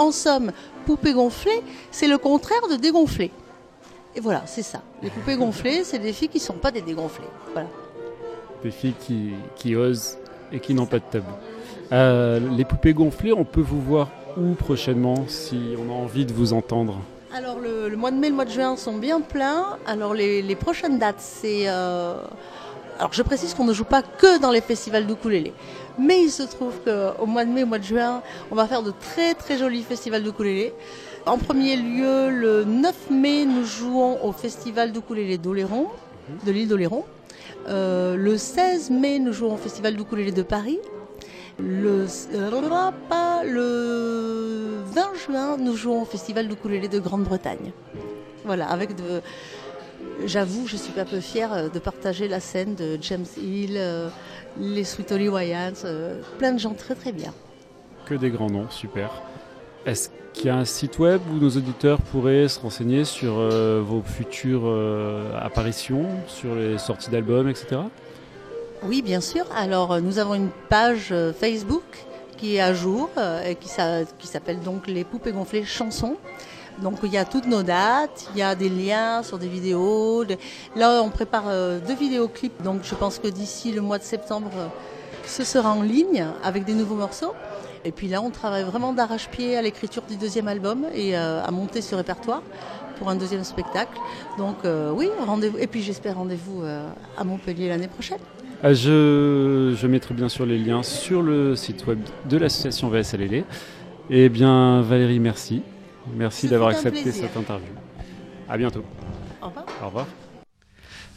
[0.00, 0.52] en somme,
[0.86, 3.30] poupée gonflée, c'est le contraire de dégonflée.
[4.16, 4.82] Et voilà, c'est ça.
[5.02, 7.28] Les poupées gonflées, c'est des filles qui ne sont pas des dégonflées.
[7.52, 7.68] Voilà.
[8.62, 8.94] Des filles
[9.56, 10.18] qui, osent
[10.52, 11.30] et qui n'ont pas de tabou.
[11.92, 16.32] Euh, les poupées gonflées, on peut vous voir où prochainement si on a envie de
[16.32, 16.98] vous entendre?
[17.36, 19.78] Alors le, mois de mai, le mois de juin sont bien pleins.
[19.86, 22.22] Alors les, prochaines dates, c'est euh,
[23.00, 25.54] Alors je précise qu'on ne joue pas que dans les festivals d'ukulélé.
[25.98, 28.82] Mais il se trouve qu'au mois de mai, au mois de juin, on va faire
[28.82, 30.74] de très très jolis festivals d'ukulélé.
[31.24, 35.86] En premier lieu, le 9 mai, nous jouons au festival d'ukulélé d'Oléron,
[36.44, 37.06] de l'île d'Oléron.
[37.68, 40.78] Euh, le 16 mai, nous jouons au festival d'ukulélé de Paris.
[41.58, 47.72] Le, euh, pas, le 20 juin, nous jouons au festival d'ukulélé de Grande-Bretagne.
[48.44, 49.22] Voilà, avec de,
[50.26, 54.08] j'avoue, je suis un peu fière euh, de partager la scène de James Hill, euh,
[54.58, 57.32] les Sweet Holly Wyans, euh, plein de gens très très bien.
[58.06, 59.10] Que des grands noms, super.
[59.86, 63.82] Est-ce qu'il y a un site web où nos auditeurs pourraient se renseigner sur euh,
[63.84, 64.68] vos futures
[65.40, 67.82] apparitions, sur les sorties d'albums, etc.
[68.82, 69.44] Oui, bien sûr.
[69.56, 71.82] Alors, nous avons une page Facebook
[72.38, 73.10] qui est à jour
[73.44, 76.16] et qui s'appelle donc Les Poupées Gonflées Chansons.
[76.82, 80.24] Donc, il y a toutes nos dates, il y a des liens sur des vidéos.
[80.76, 82.62] Là, on prépare euh, deux vidéoclips.
[82.62, 84.68] Donc, je pense que d'ici le mois de septembre, euh,
[85.26, 87.34] ce sera en ligne avec des nouveaux morceaux.
[87.84, 91.50] Et puis là, on travaille vraiment d'arrache-pied à l'écriture du deuxième album et euh, à
[91.50, 92.42] monter ce répertoire
[92.98, 93.98] pour un deuxième spectacle.
[94.36, 94.58] Donc,
[94.94, 95.56] oui, rendez-vous.
[95.56, 96.62] Et puis, j'espère rendez-vous
[97.16, 98.18] à Montpellier l'année prochaine.
[98.62, 103.44] Je, mettrai bien sûr les liens sur le site web de l'association VSLL.
[104.10, 105.62] Eh bien, Valérie, merci.
[106.14, 107.24] Merci d'avoir accepté plaisir.
[107.24, 107.72] cette interview.
[108.48, 108.84] À bientôt.
[109.42, 109.66] Au revoir.
[109.82, 110.06] Au revoir.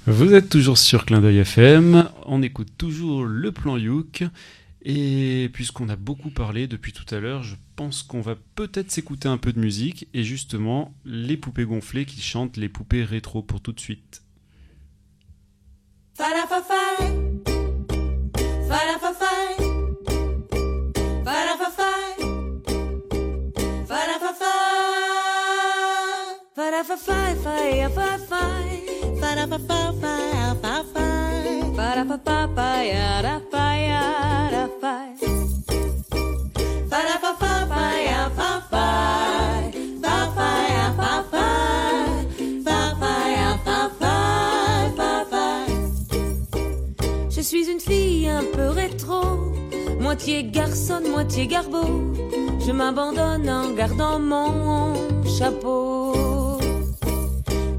[0.05, 2.09] Vous êtes toujours sur Clin d'œil FM.
[2.25, 4.23] On écoute toujours le plan Youk.
[4.85, 9.29] Et puisqu'on a beaucoup parlé depuis tout à l'heure, je pense qu'on va peut-être s'écouter
[9.29, 10.09] un peu de musique.
[10.13, 14.23] Et justement, les poupées gonflées qui chantent les poupées rétro pour tout de suite.
[16.15, 17.05] Fa-da-fa-fi.
[18.67, 19.12] Fa-da-fa-fi.
[47.29, 49.21] Je suis une fille un peu rétro,
[49.99, 52.13] moitié garçonne, moitié garbeau.
[52.65, 54.93] Je m'abandonne en gardant mon
[55.25, 56.02] chapeau.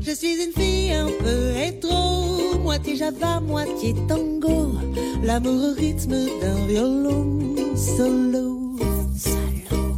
[0.07, 4.73] Je suis une fille un peu rétro, moitié java, moitié tango.
[5.23, 7.39] L'amour au rythme d'un violon
[7.75, 8.77] solo.
[9.17, 9.95] Salaud.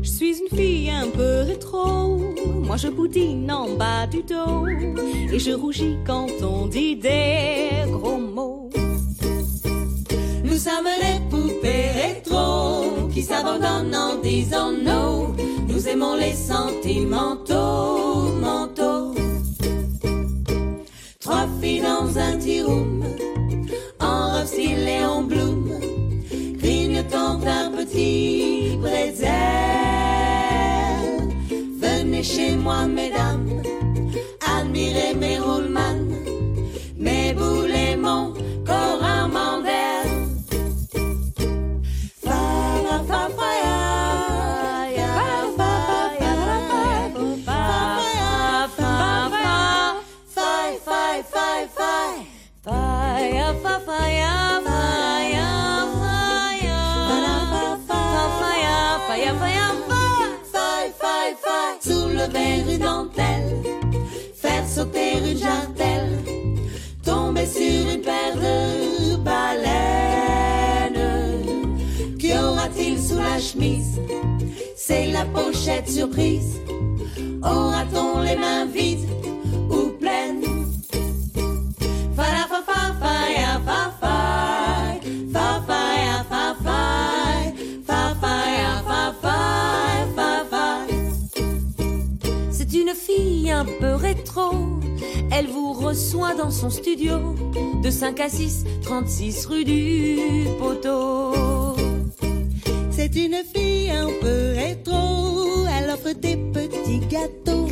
[0.00, 2.18] Je suis une fille un peu rétro,
[2.62, 4.68] moi je boudine en bas du dos.
[5.32, 8.70] Et je rougis quand on dit des gros mots.
[10.44, 15.34] Nous sommes les poupées rétro qui s'abandonnent en disant no.
[15.66, 19.17] Nous aimons les sentimentaux, mentaux.
[21.28, 23.04] Trois filles dans un petit room,
[24.00, 25.78] en robe style et en bloom,
[26.56, 29.28] grignotant un petit bretzel.
[31.82, 33.47] Venez chez moi, mesdames,
[67.68, 69.78] sur une paire de baleines.
[72.18, 74.00] Qu'y aura-t-il sous la chemise?
[74.76, 76.60] C'est la pochette surprise.
[77.42, 79.08] Aura-t-on les mains vides
[79.70, 80.44] ou pleines?
[92.50, 94.50] C'est une fille un peu rétro.
[95.30, 97.34] Elle vous reçoit dans son studio
[97.82, 100.18] de 5 à 6, 36 rue du
[100.58, 101.32] Poteau.
[102.90, 105.64] C'est une fille un peu rétro.
[105.78, 107.68] Elle offre des petits gâteaux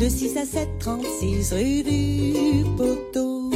[0.00, 3.50] de 6 à 7, 36 rue du Poteau.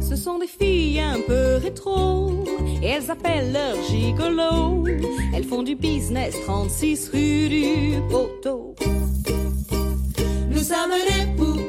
[0.00, 2.44] Ce sont des filles un peu rétro
[2.82, 4.84] et elles appellent leur gigolo.
[5.34, 8.74] Elles font du business 36 rue du Poteau.
[10.50, 11.67] Nous sommes des poupées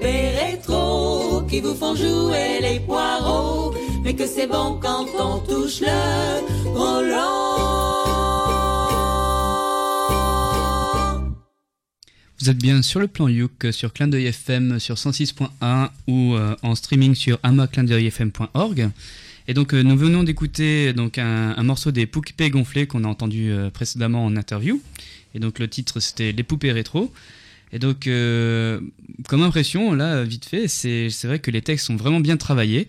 [12.40, 16.56] vous êtes bien sur le plan Youk, sur Clin d'œil FM sur 106.1 ou euh,
[16.62, 18.90] en streaming sur amaclindeuilfm.org.
[19.48, 23.08] Et donc euh, nous venons d'écouter donc un, un morceau des Poupées gonflées qu'on a
[23.08, 24.82] entendu euh, précédemment en interview.
[25.34, 27.12] Et donc le titre c'était Les poupées rétro.
[27.72, 28.80] Et donc euh,
[29.28, 32.88] comme impression là vite fait, c'est vrai que les textes sont vraiment bien travaillés.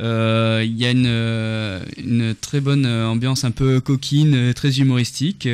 [0.00, 5.46] Euh, Il y a une, euh, une très bonne ambiance un peu coquine, très humoristique,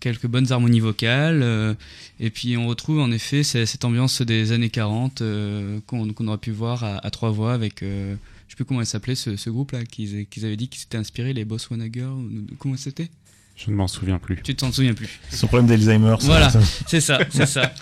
[0.00, 1.76] quelques bonnes harmonies vocales,
[2.20, 6.28] et puis on retrouve en effet ce- cette ambiance des années 40 euh, qu'on qu'on
[6.28, 8.14] aurait pu voir à, trois voix avec, je
[8.50, 11.32] sais plus comment elle s'appelait ce, ce groupe-là, qu'ils qu'ils avaient dit qu'ils s'étaient inspiré,
[11.32, 13.08] les Botswana Girls, ou- comment c'était?
[13.56, 14.40] Je ne m'en souviens plus.
[14.42, 16.16] Tu t'en souviens plus Son problème d'Alzheimer.
[16.20, 16.50] Voilà.
[16.50, 17.72] ça- c'est ça, c'est ça.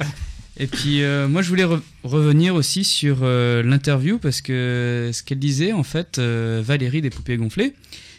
[0.58, 5.22] Et puis euh, moi je voulais re- revenir aussi sur euh, l'interview parce que ce
[5.22, 7.74] qu'elle disait en fait euh, Valérie des poupées gonflées,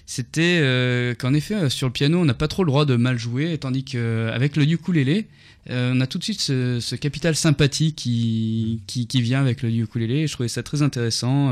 [0.08, 2.96] c'était euh, qu'en effet euh, sur le piano on n'a pas trop le droit de
[2.96, 5.28] mal jouer, tandis qu'avec le ukulélé
[5.70, 9.62] euh, on a tout de suite ce, ce capital sympathie qui, qui, qui vient avec
[9.62, 10.22] le ukulélé.
[10.22, 11.52] Et je trouvais ça très intéressant.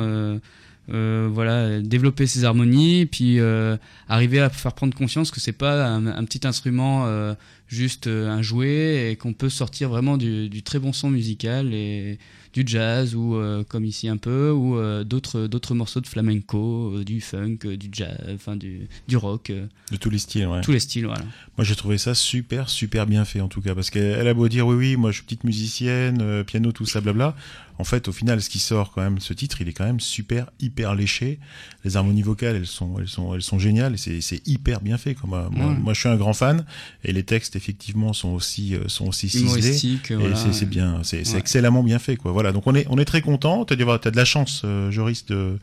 [0.91, 5.85] Euh, voilà, développer ses harmonies, puis euh, arriver à faire prendre conscience que c'est pas
[5.85, 7.35] un, un petit instrument euh,
[7.67, 12.17] juste un jouet et qu'on peut sortir vraiment du, du très bon son musical et
[12.53, 17.59] du jazz ou comme ici un peu ou d'autres d'autres morceaux de flamenco, du funk,
[17.63, 19.51] du jazz, enfin du, du rock,
[19.91, 20.61] De tous les styles, ouais.
[20.61, 21.21] tous les styles voilà.
[21.59, 24.33] Moi, j'ai trouvé ça super, super bien fait, en tout cas, parce qu'elle elle a
[24.33, 27.35] beau dire, oui, oui, moi, je suis petite musicienne, piano, tout ça, blabla.
[27.79, 29.99] En fait, au final, ce qui sort quand même, ce titre, il est quand même
[30.01, 31.39] super, hyper léché.
[31.85, 34.97] Les harmonies vocales, elles sont, elles sont, elles sont géniales et c'est, c'est hyper bien
[34.97, 35.15] fait.
[35.15, 35.49] Quoi.
[35.51, 36.65] Moi, je suis un grand fan
[37.05, 39.77] et les textes, effectivement, sont aussi, euh, sont aussi ciselés.
[40.09, 40.35] Et voilà.
[40.51, 41.39] c'est, bien, c'est, Ouais.
[41.39, 42.31] excellemment bien fait, quoi.
[42.33, 42.51] Voilà.
[42.51, 43.63] Donc, on est, on est très content.
[43.65, 45.57] T'as, t'as de la chance, euh, Joris, de,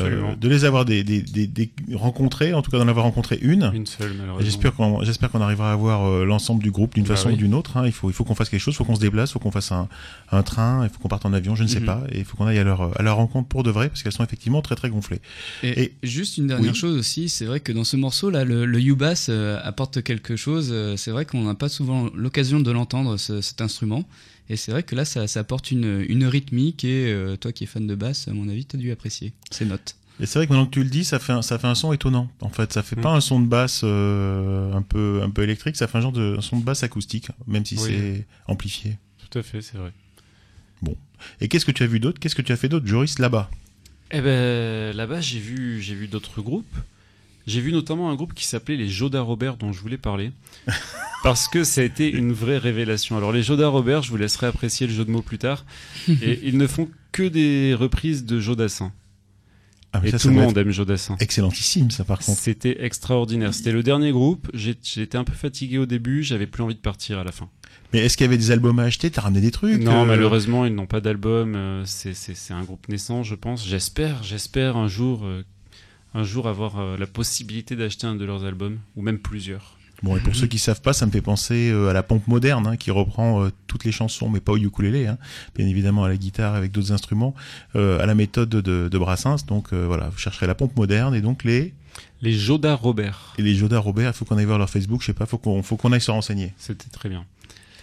[0.00, 3.38] euh, de les avoir des, des, des, des rencontrés, en tout cas d'en avoir rencontré
[3.40, 3.70] une.
[3.72, 4.44] Une seule, malheureusement.
[4.44, 7.34] J'espère qu'on j'espère qu'on arrivera à avoir euh, l'ensemble du groupe d'une Bah façon oui.
[7.34, 7.76] ou d'une autre.
[7.76, 7.84] hein.
[7.86, 9.38] Il faut il faut qu'on fasse quelque chose, il faut qu'on se déplace, il faut
[9.38, 9.88] qu'on fasse un,
[10.32, 11.86] un train, il faut qu'on parte en avion, je ne sais Mhm.
[11.86, 14.02] pas, et il faut qu'on aille à leur à leur rencontre pour de vrai parce
[14.02, 15.20] qu'elles sont effectivement très très gonflées.
[15.62, 16.76] Et, Et- juste une dernière Oui.
[16.78, 20.36] chose aussi, c'est vrai que dans ce morceau là, le, le U-Bass euh, apporte quelque
[20.36, 20.70] chose.
[20.72, 24.04] euh, c'est vrai qu'on n'a pas souvent l'occasion de l'entendre ce- cet instrument.
[24.48, 27.64] Et c'est vrai que là, ça, ça apporte une, une rythmique et euh, toi qui
[27.64, 29.94] es fan de basse, à mon avis, tu as dû apprécier ces notes.
[30.20, 31.74] Et c'est vrai que maintenant que tu le dis, ça fait un, ça fait un
[31.74, 32.28] son étonnant.
[32.42, 33.00] En fait, ça fait Mm.
[33.02, 36.12] pas un son de basse euh, un peu un peu électrique, ça fait un genre
[36.12, 37.82] de un son de basse acoustique, même si Oui.
[37.86, 38.98] c'est amplifié.
[39.30, 39.92] Tout à fait, c'est vrai.
[41.40, 42.18] Et qu'est-ce que tu as vu d'autre?
[42.20, 43.50] Qu'est-ce que tu as fait d'autre, Joris, là-bas?
[44.10, 46.76] Eh ben, là-bas, j'ai vu, j'ai vu d'autres groupes.
[47.46, 50.30] J'ai vu notamment un groupe qui s'appelait les Joda Robert, dont je voulais parler.
[51.24, 53.16] parce que ça a été une vraie révélation.
[53.16, 55.64] Alors, les Joda Robert, je vous laisserai apprécier le jeu de mots plus tard.
[56.08, 58.92] et ils ne font que des reprises de Jodassin.
[59.92, 61.16] Ah, Et ça, tout ça le monde aime Jodassin.
[61.20, 62.38] excellentissime, ça par contre.
[62.38, 63.52] C'était extraordinaire.
[63.52, 64.48] C'était le dernier groupe.
[64.54, 66.22] J'étais un peu fatigué au début.
[66.22, 67.50] J'avais plus envie de partir à la fin.
[67.92, 69.10] Mais est-ce qu'il y avait des albums à acheter?
[69.10, 71.54] T'as ramené des trucs Non, euh, malheureusement, ils n'ont pas d'album.
[71.54, 72.12] euh, c'est-
[72.50, 73.66] un groupe naissant, je pense.
[73.66, 75.42] J'espère, j'espère un jour, euh,
[76.14, 79.76] un jour avoir la possibilité d'acheter un de leurs albums, ou même plusieurs.
[80.02, 82.66] Bon, et pour ceux qui savent pas, ça me fait penser à la pompe moderne,
[82.66, 85.16] hein, qui reprend euh, toutes les chansons, mais pas au ukulélé, hein,
[85.54, 87.34] bien évidemment à la guitare avec d'autres instruments,
[87.76, 89.46] euh, à la méthode de, de Brassens.
[89.46, 91.72] Donc euh, voilà, vous chercherez la pompe moderne et donc les
[92.20, 93.32] Les Joda Robert.
[93.38, 94.10] et les Joda Robert.
[94.10, 96.00] Il faut qu'on aille voir leur Facebook, je sais pas, faut qu'on faut qu'on aille
[96.00, 96.52] se renseigner.
[96.58, 97.24] C'était très bien.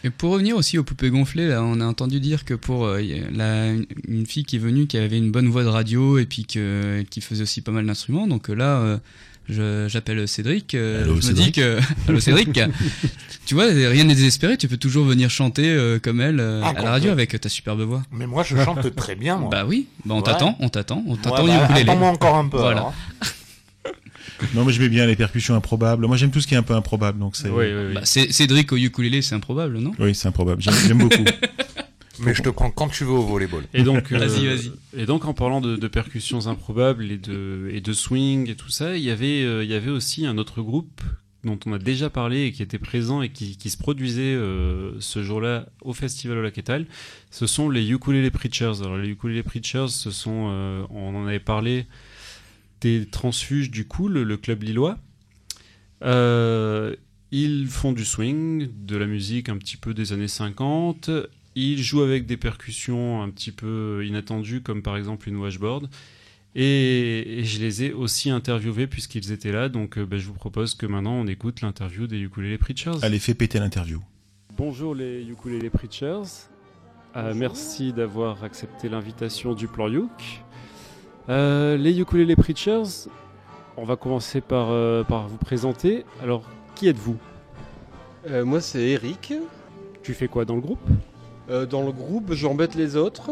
[0.03, 3.01] Et pour revenir aussi aux poupées gonflées, là, on a entendu dire que pour euh,
[3.01, 3.71] y a la,
[4.07, 7.03] une fille qui est venue, qui avait une bonne voix de radio et puis que,
[7.09, 8.97] qui faisait aussi pas mal d'instruments, donc euh, là, euh,
[9.49, 10.73] je- j'appelle Cédric.
[10.75, 11.45] euh, Allô, je me Cédric.
[11.47, 11.79] dis que.
[12.07, 12.59] Allô Cédric
[13.45, 16.73] Tu vois, rien n'est désespéré, tu peux toujours venir chanter euh, comme elle euh, Ah,
[16.77, 18.03] à la radio avec ta superbe voix.
[18.11, 19.49] Mais moi, je chante très bien, moi.
[19.49, 20.23] Bah oui, bah on Ouais.
[20.23, 21.89] t'attend, on t'attend, on Ouais, t'attend bah, au ukulélé.
[21.89, 22.57] Attends-moi encore un peu.
[22.57, 22.93] Voilà.
[24.53, 26.05] Non, mais je mets bien les percussions improbables.
[26.05, 27.93] Moi, j'aime tout ce qui est un peu improbable, donc c'est Oui, oui, oui.
[27.95, 29.91] Bah, c'est- Cédric au ukulélé, c'est improbable, non?
[29.99, 30.61] Oui, c'est improbable.
[30.61, 31.23] J'aime j'aime beaucoup.
[32.21, 33.63] Mais je te prends quand tu veux au volleyball.
[33.73, 34.71] Et donc, euh, Vas-y, vas-y.
[34.97, 38.69] Et donc, en parlant de, de percussions improbables et de, et de swing et tout
[38.69, 41.01] ça, il y avait, euh, il y avait aussi un autre groupe
[41.45, 44.91] dont on a déjà parlé et qui était présent et qui, qui se produisait euh,
[44.99, 46.59] ce jour-là au festival au Lac
[47.31, 48.81] Ce sont les Ukulele Preachers.
[48.81, 51.85] Alors, les Ukulele Preachers, ce sont, euh, on en avait parlé
[52.81, 54.97] des transfuges du coup, le, le club lillois.
[56.03, 56.95] Euh,
[57.31, 61.09] ils font du swing, de la musique un petit peu des années 50.
[61.55, 65.89] Ils jouent avec des percussions un petit peu inattendues, comme par exemple une washboard.
[66.55, 69.69] Et, et je les ai aussi interviewés puisqu'ils étaient là.
[69.69, 73.03] Donc euh, ben, je vous propose que maintenant on écoute l'interview des Ukulele Preachers.
[73.03, 74.01] Allez, fais péter l'interview.
[74.57, 76.47] Bonjour les Ukulele Preachers.
[77.15, 80.09] Euh, merci d'avoir accepté l'invitation du plan Youk.
[81.29, 83.07] Euh, les Ukulele Preachers,
[83.77, 86.03] on va commencer par, euh, par vous présenter.
[86.23, 86.41] Alors,
[86.73, 87.17] qui êtes-vous?
[88.27, 89.33] Euh, moi, c'est Eric.
[90.01, 90.79] Tu fais quoi dans le groupe?
[91.71, 93.31] Dans le groupe, j'embête les autres.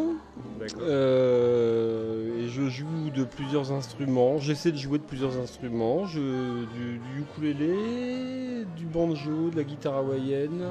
[0.63, 4.39] Et je joue de plusieurs instruments.
[4.39, 6.07] J'essaie de jouer de plusieurs instruments.
[6.07, 10.65] Je, du, du ukulélé, du banjo, de la guitare hawaïenne,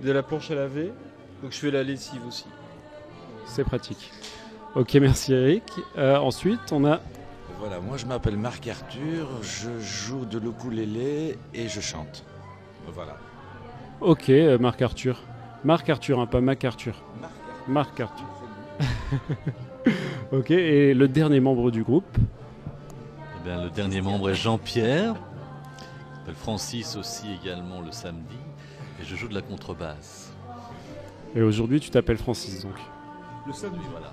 [0.00, 0.92] de la planche à laver.
[1.42, 2.46] Donc je fais la lessive aussi.
[3.44, 4.10] C'est pratique.
[4.76, 5.64] Ok, merci Eric.
[5.98, 7.00] Euh, ensuite, on a.
[7.58, 12.24] Voilà, moi je m'appelle Marc Arthur, je joue de l'ukulélé et je chante.
[12.94, 13.16] Voilà.
[14.00, 15.20] Ok, euh, Marc Arthur.
[15.64, 16.94] Marc Arthur, hein, pas Mac Arthur.
[17.66, 18.26] Marc Arthur.
[20.32, 25.16] ok, et le dernier membre du groupe Eh bien, le dernier membre est Jean-Pierre.
[25.16, 28.38] Il s'appelle Francis aussi également le samedi.
[29.00, 30.32] Et je joue de la contrebasse.
[31.34, 32.76] Et aujourd'hui, tu t'appelles Francis donc.
[33.46, 34.12] Le samedi, voilà.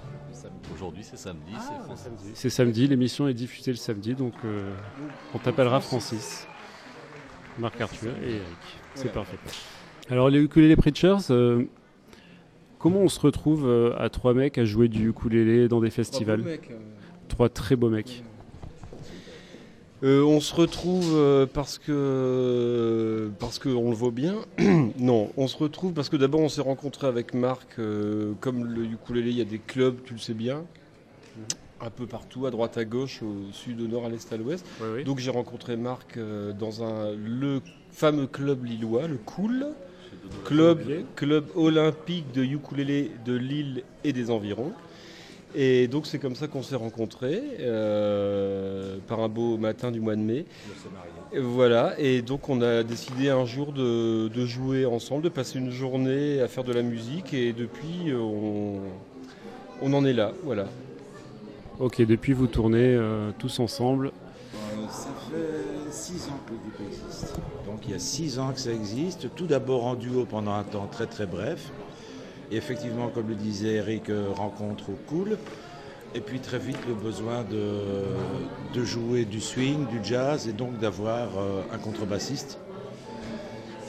[0.73, 2.31] Aujourd'hui, c'est samedi, c'est Francis.
[2.33, 4.73] C'est samedi, l'émission est diffusée le samedi, donc euh,
[5.33, 6.47] on t'appellera Francis.
[7.57, 8.45] Marc Arthur et Eric.
[8.93, 9.37] C'est parfait.
[10.09, 11.63] Alors les ukulélé preachers, euh,
[12.77, 16.43] comment on se retrouve euh, à trois mecs à jouer du ukulélé dans des festivals?
[17.27, 18.23] Trois très beaux mecs.
[20.03, 24.35] Euh, on se retrouve euh, parce que parce qu'on le vaut bien.
[24.99, 27.79] non, on se retrouve parce que d'abord on s'est rencontré avec Marc.
[27.79, 30.63] euh, comme le ukulélé, il y a des clubs, tu le sais bien,
[31.81, 34.65] un peu partout, à droite, à gauche, au sud, au nord, à l'est, à l'ouest.
[35.05, 36.19] Donc j'ai rencontré Marc
[36.59, 39.67] dans un le fameux club lillois, le Cool,
[40.45, 40.79] club
[41.15, 44.73] club olympique de ukulélé de Lille et des environs.
[45.55, 50.15] Et donc c'est comme ça qu'on s'est rencontrés euh, par un beau matin du mois
[50.15, 50.45] de mai.
[51.33, 55.59] Et Voilà, et donc on a décidé un jour de, de jouer ensemble, de passer
[55.59, 58.79] une journée à faire de la musique, et depuis euh, on,
[59.81, 60.67] on en est là, voilà.
[61.79, 64.07] Ok, depuis vous tournez euh, tous ensemble.
[64.07, 67.35] Euh, ça fait 6 ans que le groupe existe.
[67.65, 70.63] Donc il y a 6 ans que ça existe, tout d'abord en duo pendant un
[70.63, 71.69] temps très très bref.
[72.51, 75.37] Et effectivement, comme le disait Eric, euh, rencontre au cool.
[76.15, 77.81] Et puis très vite le besoin de,
[78.73, 82.59] de jouer du swing, du jazz et donc d'avoir euh, un contrebassiste.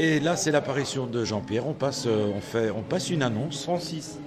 [0.01, 1.67] Et là, c'est l'apparition de Jean-Pierre.
[1.67, 3.65] On passe, euh, on, fait, on passe une annonce.
[3.65, 4.19] Francis.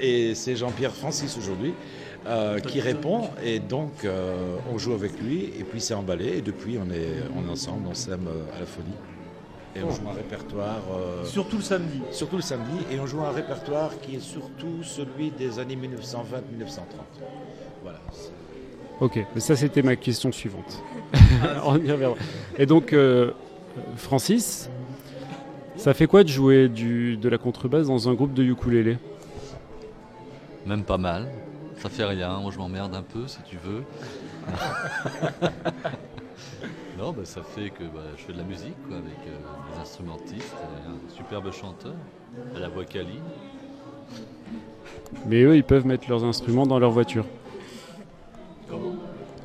[0.00, 1.74] Et c'est Jean-Pierre Francis aujourd'hui
[2.26, 3.28] euh, qui répond.
[3.44, 5.44] Et donc, euh, on joue avec lui.
[5.58, 6.38] Et puis, c'est emballé.
[6.38, 7.86] Et depuis, on est, on est ensemble.
[7.90, 8.94] On s'aime à la folie.
[9.76, 10.80] Et on joue un répertoire.
[10.96, 12.00] euh, Surtout le samedi.
[12.12, 12.76] surtout le samedi.
[12.92, 16.80] Et on joue un répertoire qui est surtout celui des années 1920-1930.
[17.82, 17.98] Voilà.
[19.00, 20.80] Ok, mais ça c'était ma question suivante.
[21.64, 22.16] On y reviendra.
[22.56, 23.32] Et donc, euh,
[23.96, 24.70] Francis,
[25.76, 28.96] ça fait quoi de jouer du, de la contrebasse dans un groupe de ukulélé?
[30.66, 31.28] Même pas mal.
[31.78, 32.38] Ça fait rien.
[32.38, 33.82] Moi, je m'emmerde un peu, si tu veux.
[36.98, 39.36] non, bah, ça fait que bah, je fais de la musique quoi, avec euh,
[39.74, 41.94] des instrumentistes, et un superbe chanteur,
[42.56, 43.22] à la voix câline.
[45.26, 47.24] Mais eux, ils peuvent mettre leurs instruments dans leur voiture.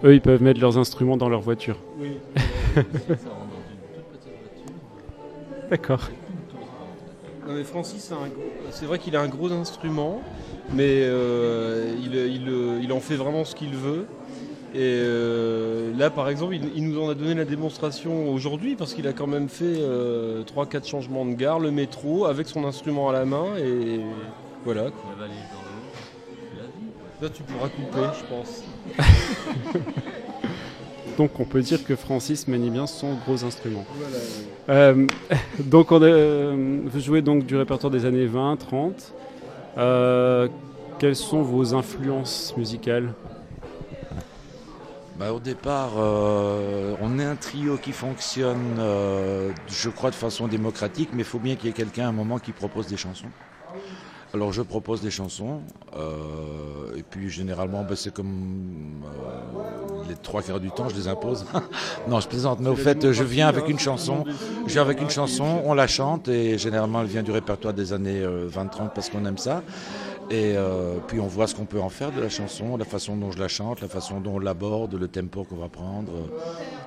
[0.03, 1.77] Eux, ils peuvent mettre leurs instruments dans leur voiture.
[1.97, 2.17] Oui.
[2.75, 4.73] Ça rentre dans une toute petite voiture.
[5.69, 6.09] D'accord.
[7.47, 8.12] Non, mais Francis,
[8.71, 10.21] c'est vrai qu'il a un gros instrument,
[10.73, 14.05] mais euh, il, il- il en fait vraiment ce qu'il veut.
[14.73, 18.93] Et euh, là, par exemple, il, il nous en a donné la démonstration aujourd'hui parce
[18.93, 19.79] qu'il a quand même fait
[20.55, 23.55] 3-4 changements de gare, le métro, avec son instrument à la main.
[23.58, 24.01] Et
[24.65, 24.84] voilà.
[24.84, 25.12] quoi.
[25.17, 25.69] La valise dans.
[27.21, 28.63] Là, tu pourras couper, je pense.
[31.17, 33.84] Donc, on peut dire que Francis manie bien son gros instrument.
[34.69, 35.05] Euh,
[35.60, 39.13] donc, on a, euh, vous jouez donc du répertoire des années 20, 30.
[39.77, 40.47] Euh,
[40.97, 43.12] quelles sont vos influences musicales?
[45.19, 50.47] Bah, au départ, euh, on est un trio qui fonctionne, euh, je crois, de façon
[50.47, 52.95] démocratique, mais il faut bien qu'il y ait quelqu'un à un moment qui propose des
[52.95, 53.27] chansons.
[54.32, 55.62] Alors je propose des chansons,
[55.97, 61.08] euh, et puis généralement, bah, c'est comme euh, les trois quarts du temps, je les
[61.08, 61.45] impose.
[62.08, 64.25] non, je plaisante, mais au fait, je viens avec une chanson,
[64.67, 67.91] je viens avec une chanson, on la chante, et généralement, elle vient du répertoire des
[67.91, 69.63] années euh, 20-30 parce qu'on aime ça.
[70.32, 73.18] Et euh, puis on voit ce qu'on peut en faire de la chanson, la façon
[73.18, 76.28] dont je la chante, la façon dont on l'aborde, le tempo qu'on va prendre, euh,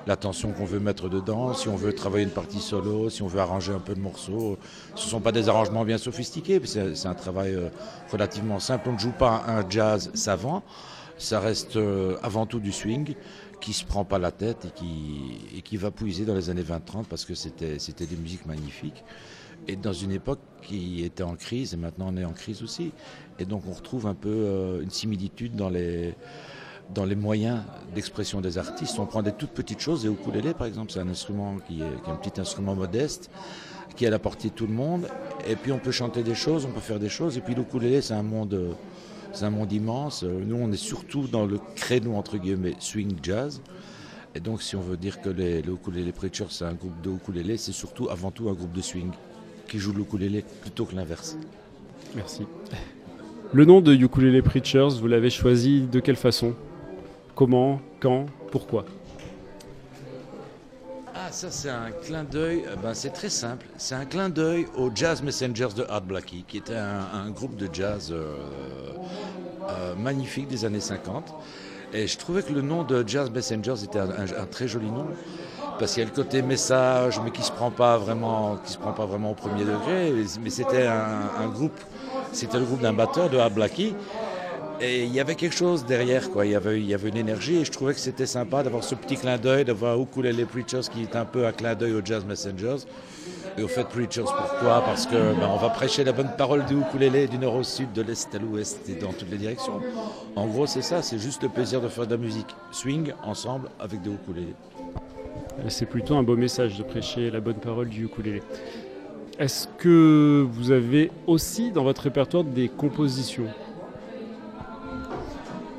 [0.07, 3.27] la tension qu'on veut mettre dedans, si on veut travailler une partie solo, si on
[3.27, 4.57] veut arranger un peu le morceau.
[4.95, 7.67] Ce ne sont pas des arrangements bien sophistiqués, c'est un travail euh,
[8.11, 8.87] relativement simple.
[8.89, 10.63] On ne joue pas un jazz savant,
[11.17, 13.15] ça reste euh, avant tout du swing
[13.61, 14.67] qui se prend pas la tête
[15.55, 19.03] et qui, va puiser dans les années 20-30 parce que c'était des musiques magnifiques.
[19.67, 22.91] Et dans une époque qui était en crise, et maintenant on est en crise aussi.
[23.39, 26.15] Et donc on retrouve un peu euh, une similitude dans les,
[26.93, 27.61] dans les moyens
[27.95, 28.99] d'expression des artistes.
[28.99, 32.09] On prend des toutes petites choses, et ukulélé par exemple, c'est un instrument qui est,
[32.09, 33.29] un petit instrument modeste,
[33.95, 35.07] qui est à la portée de tout le monde.
[35.47, 37.37] Et puis on peut chanter des choses, on peut faire des choses.
[37.37, 38.75] Et puis l'ukulélé, c'est un monde,
[39.31, 40.23] c'est un monde immense.
[40.23, 43.61] Nous, on est surtout dans le créneau entre guillemets swing jazz.
[44.35, 47.11] Et donc, si on veut dire que les, le ukulélé preachers, c'est un groupe de
[47.11, 49.11] ukulélé, c'est surtout avant tout un groupe de swing
[49.67, 51.37] qui joue le ukulélé plutôt que l'inverse.
[52.15, 52.43] Merci.
[53.53, 56.53] Le nom de Ukulele Preachers, vous l'avez choisi de quelle façon?
[57.35, 57.79] Comment?
[57.99, 58.25] Quand?
[58.51, 58.85] Pourquoi?
[61.15, 63.67] Ah, ça c'est un clin d'œil, euh, ben, c'est très simple.
[63.77, 67.55] C'est un clin d'œil aux Jazz Messengers de Art Blackie, qui était un, un groupe
[67.55, 68.35] de jazz euh,
[69.69, 71.33] euh, magnifique des années 50.
[71.93, 74.89] Et je trouvais que le nom de Jazz Messengers était un, un- un très joli
[74.89, 75.05] nom.
[75.79, 78.77] Parce qu'il y a le côté message, mais qui se prend pas vraiment, qui se
[78.77, 80.13] prend pas vraiment au premier degré.
[80.41, 81.79] Mais c'était un, groupe,
[82.31, 83.95] c'était le groupe d'un batteur de Art Blackie.
[84.81, 86.45] Et il y avait quelque chose derrière, quoi.
[86.45, 88.83] Il y avait, il y avait une énergie et je trouvais que c'était sympa d'avoir
[88.83, 92.03] ce petit clin d'œil, d'avoir Ukulele Preachers qui est un peu un clin d'œil aux
[92.03, 92.85] Jazz Messengers.
[93.57, 94.83] Et au fait, Preachers, pourquoi?
[94.83, 97.93] Parce que ben, on va prêcher la bonne parole du ukulélé du nord au sud,
[97.93, 99.79] de l'est à l'ouest et dans toutes les directions.
[100.35, 102.55] En gros, c'est ça, c'est juste le plaisir de faire de la musique.
[102.71, 104.55] Swing ensemble avec des ukulélés.
[105.69, 108.41] C'est plutôt un beau message de prêcher la bonne parole du ukulélé.
[109.39, 113.47] Est-ce que vous avez aussi dans votre répertoire des compositions?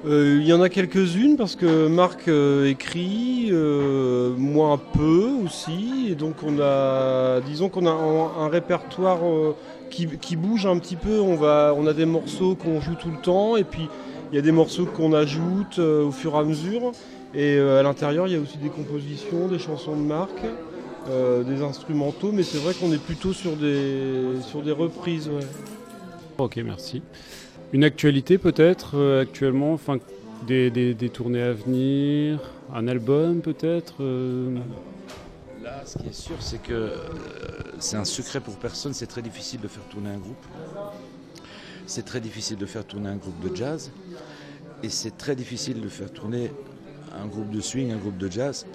[0.07, 5.31] Euh, Il y en a quelques-unes parce que Marc euh, écrit, euh, moi un peu
[5.45, 9.21] aussi, et donc on a, disons qu'on a un, répertoire
[9.91, 11.21] qui, bouge un petit peu.
[11.21, 13.89] On a des morceaux qu'on joue tout le temps, et puis
[14.33, 16.93] il y a des morceaux qu'on ajoute au fur et à mesure.
[17.37, 20.31] Et euh, à l'intérieur, il y a aussi des compositions, des chansons de Marc,
[21.09, 25.29] euh, des instrumentaux, mais c'est vrai qu'on est plutôt sur des, sur des reprises.
[25.29, 25.45] ouais.
[26.39, 27.03] Ok, merci.
[27.73, 29.99] Une actualité peut-être euh, actuellement, enfin
[30.47, 32.39] des, des- des tournées à venir,
[32.73, 34.57] un album peut-être euh,
[35.63, 36.97] Là, ce qui est sûr, c'est que euh,
[37.81, 38.93] c'est un secret pour personne.
[38.95, 40.45] C'est très difficile de faire tourner un groupe.
[41.87, 43.91] C'est très difficile de faire tourner un groupe de jazz.
[44.83, 46.51] Et c'est très difficile de faire tourner
[47.23, 48.67] un groupe de swing, un groupe de jazz,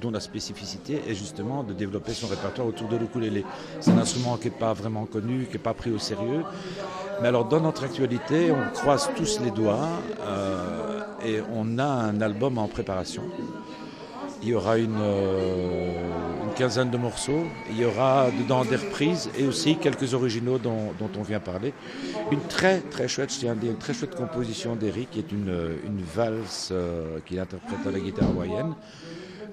[0.00, 3.44] dont la spécificité est justement de développer son répertoire autour de l'ukulélé.
[3.80, 6.44] C'est un instrument qui n'est pas vraiment connu, qui n'est pas pris au sérieux.
[7.20, 9.88] Mais alors, dans notre actualité, on croise tous les doigts
[10.20, 13.24] euh, et on a un album en préparation.
[14.42, 17.44] Il y aura une, euh, une quinzaine de morceaux.
[17.70, 21.72] Il y aura dedans des reprises et aussi quelques originaux dont, dont on vient parler.
[22.32, 25.30] Une très très chouette, je tiens à dire, une très chouette composition d'Eric, qui est
[25.30, 25.56] une,
[25.86, 28.74] une valse euh, qu'il interprète à la guitare hawaïenne.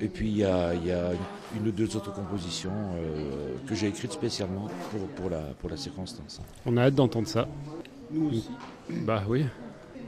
[0.01, 1.11] Et puis il y a, il y a
[1.55, 5.77] une, ou deux autres compositions euh, que j'ai écrites spécialement pour, pour, la, pour la
[5.77, 6.41] circonstance.
[6.65, 7.47] On a hâte d'entendre ça.
[8.11, 8.49] Nous aussi.
[8.89, 9.45] Bah oui.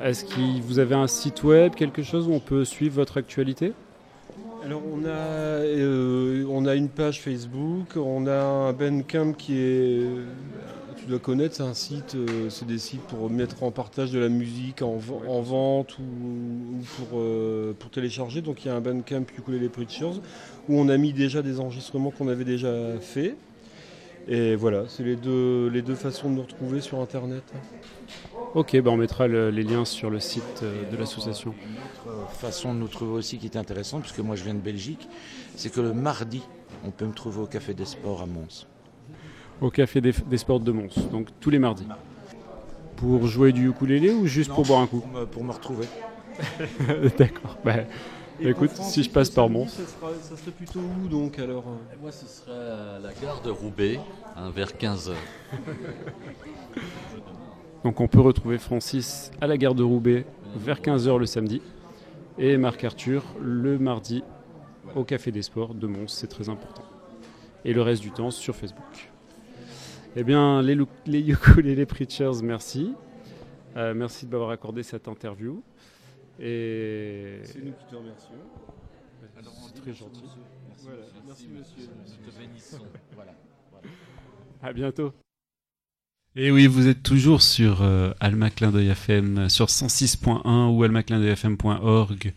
[0.04, 3.74] Est-ce que vous avez un site web, quelque chose où on peut suivre votre actualité?
[4.64, 10.02] Alors on a, euh, on a une page Facebook, on a un Bandcamp qui est,
[10.98, 14.20] tu dois connaître, c'est un site, euh, c'est des sites pour mettre en partage de
[14.20, 16.82] la musique en, ven- en vente ou,
[17.16, 18.42] euh, pour télécharger.
[18.42, 20.20] Donc il y a un Bandcamp Ukulele Preachers
[20.68, 23.36] où on a mis déjà des enregistrements qu'on avait déjà fait.
[24.28, 27.44] Et voilà, c'est les deux façons de nous retrouver sur Internet.
[28.56, 31.54] Ok, bah on mettra le- les liens sur le site euh, de l'association.
[32.06, 34.60] Une autre façon de nous trouver aussi qui est intéressante, puisque moi je viens de
[34.60, 35.08] Belgique,
[35.56, 36.42] c'est que le mardi,
[36.86, 38.66] on peut me trouver au Café des Sports à Mons.
[39.62, 41.88] Au Café des, des Sports de Mons, donc tous les mardis.
[42.96, 45.88] Pour jouer du ukulélé ou juste pour boire un coup Pour me, pour me retrouver.
[47.18, 47.58] D'accord.
[47.64, 47.76] Bah,
[48.40, 49.68] Et écoute, si je passe par Mons.
[49.68, 53.14] Ça, sera- ça serait plutôt où donc alors euh Et moi, ce serait à la
[53.14, 54.00] gare de Roubaix,
[54.36, 55.14] hein, vers 15h.
[57.84, 60.26] Donc on peut retrouver Francis à la gare de Roubaix
[60.56, 61.62] vers 15h le samedi
[62.38, 64.24] et Marc Arthur le mardi
[64.96, 66.84] au Café des Sports de Mons, c'est très important.
[67.66, 69.12] Et le reste du temps sur Facebook.
[70.16, 70.76] Eh bien, les,
[71.06, 72.94] les ukulele preachers, merci.
[73.76, 75.62] Euh, merci de m'avoir accordé cette interview.
[76.40, 78.32] Et C'est nous qui te remercions.
[79.68, 80.24] c'est très gentil.
[80.80, 81.02] Voilà.
[81.26, 81.90] Merci monsieur.
[82.06, 82.86] Nous te bénissons.
[83.14, 83.34] Voilà.
[84.64, 85.12] À bientôt.
[86.40, 92.34] Et oui, vous êtes toujours sur euh, Alma FM, sur 106.1 ou almaclindeuilfm.org.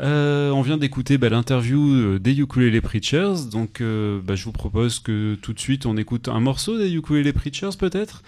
[0.00, 4.50] Euh, on vient d'écouter bah, l'interview euh, des Ukulele Preachers, donc euh, bah, je vous
[4.50, 8.24] propose que tout de suite on écoute un morceau des Ukulele Preachers peut-être.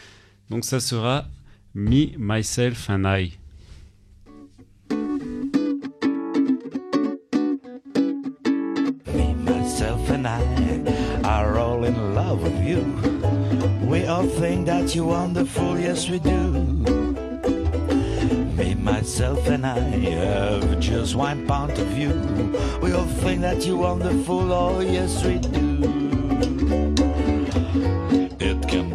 [0.49, 1.27] Donc ça sera
[1.75, 3.33] Me, Myself and I.
[14.09, 16.53] all think that you're wonderful, yes, we do.
[18.57, 22.15] Me, myself, and I have just one point of view.
[22.81, 26.08] We all think that you're wonderful, oh, yes, we do.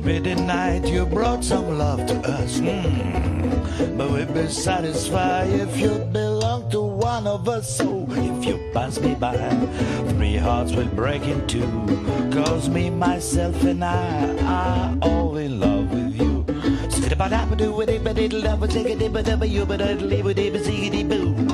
[0.04, 2.60] Night you brought some love to us.
[2.60, 3.98] Mm.
[3.98, 7.78] But we'd be satisfied if you belong to one of us.
[7.78, 9.38] So if you pass me by,
[10.10, 11.68] three hearts will break in two.
[12.32, 16.46] Cause me, myself, and I are all in love with you.
[21.04, 21.53] Me,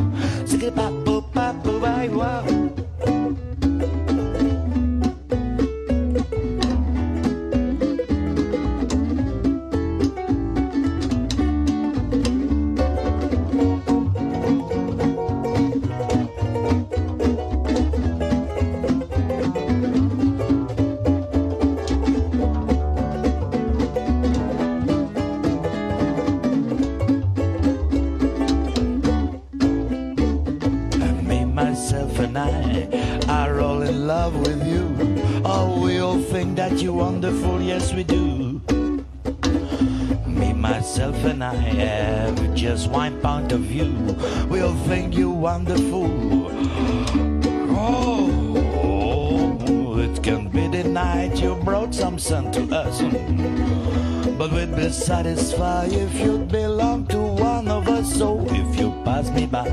[55.29, 58.17] be satisfied if you'd belong to one of us.
[58.17, 59.69] So if you pass me by,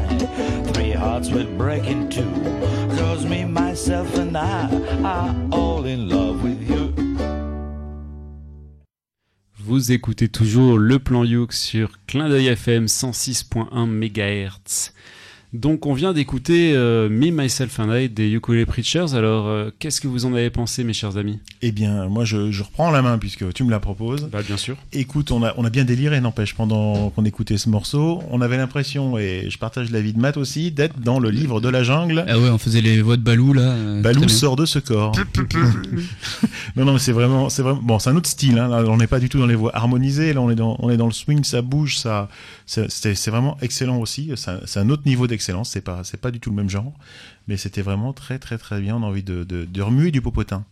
[0.73, 2.31] three hearts will break in two.
[2.97, 4.69] Cause me, myself, and I
[5.05, 6.93] are all in love with you.
[9.59, 14.93] Vous écoutez toujours le plan Youk sur Clin d'œil FM 106.1 MHz.
[15.53, 19.15] Donc on vient d'écouter euh, Me, Myself and I des Ukulele Preachers.
[19.15, 21.39] Alors euh, qu'est-ce que vous en avez pensé mes chers amis?
[21.63, 24.29] Eh bien, moi je, je reprends la main puisque tu me la proposes.
[24.31, 24.77] Bah bien sûr.
[24.93, 28.23] Écoute, on a, on a bien déliré, n'empêche, pendant qu'on écoutait ce morceau.
[28.31, 31.69] On avait l'impression, et je partage l'avis de Matt aussi, d'être dans le livre de
[31.69, 32.25] la jungle.
[32.29, 33.63] Ah ouais, on faisait les voix de Balou là.
[33.63, 35.13] euh, Balou sort de ce corps.
[36.77, 38.59] non, non, mais c'est vraiment, c'est vraiment, bon, c'est un autre style.
[38.59, 38.69] Hein.
[38.69, 40.33] Là, on n'est pas du tout dans les voix harmonisées.
[40.33, 42.29] Là, on est dans, on est dans le swing, ça bouge, ça,
[42.67, 44.33] c'est, vraiment excellent aussi.
[44.37, 45.71] C'est un, autre niveau d'excellence.
[45.71, 46.93] C'est pas, pas du tout le même genre,
[47.47, 48.97] mais c'était vraiment très, très, très bien.
[48.97, 50.65] On a envie de, de, de remuer du popotin.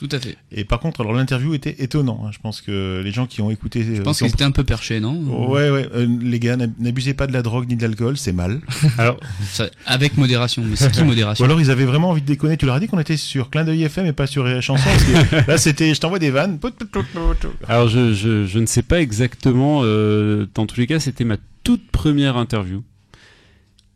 [0.00, 0.38] Tout à fait.
[0.50, 2.22] Et par contre, alors l'interview était étonnant.
[2.24, 2.30] hein.
[2.32, 4.98] Je pense que les gens qui ont écouté, Je pense qu'ils étaient un peu perchés,
[4.98, 5.12] non?
[5.50, 5.86] Ouais, ouais.
[5.94, 8.62] euh, les gars, n'ab- n'abusez pas de la drogue ni de l'alcool, c'est mal.
[8.98, 10.62] Alors, Ça- avec modération.
[10.66, 12.56] Mais c'est qui Ou modération alors ils avaient vraiment envie de déconner.
[12.56, 14.82] Tu leur as dit qu'on était sur Clin d'œil FM et pas sur Chanson.
[14.90, 16.58] parce que là, c'était, je t'envoie des vannes.
[17.68, 19.82] Alors je, je, je ne sais pas exactement.
[19.84, 22.82] euh, dans tous les cas, c'était ma toute première interview.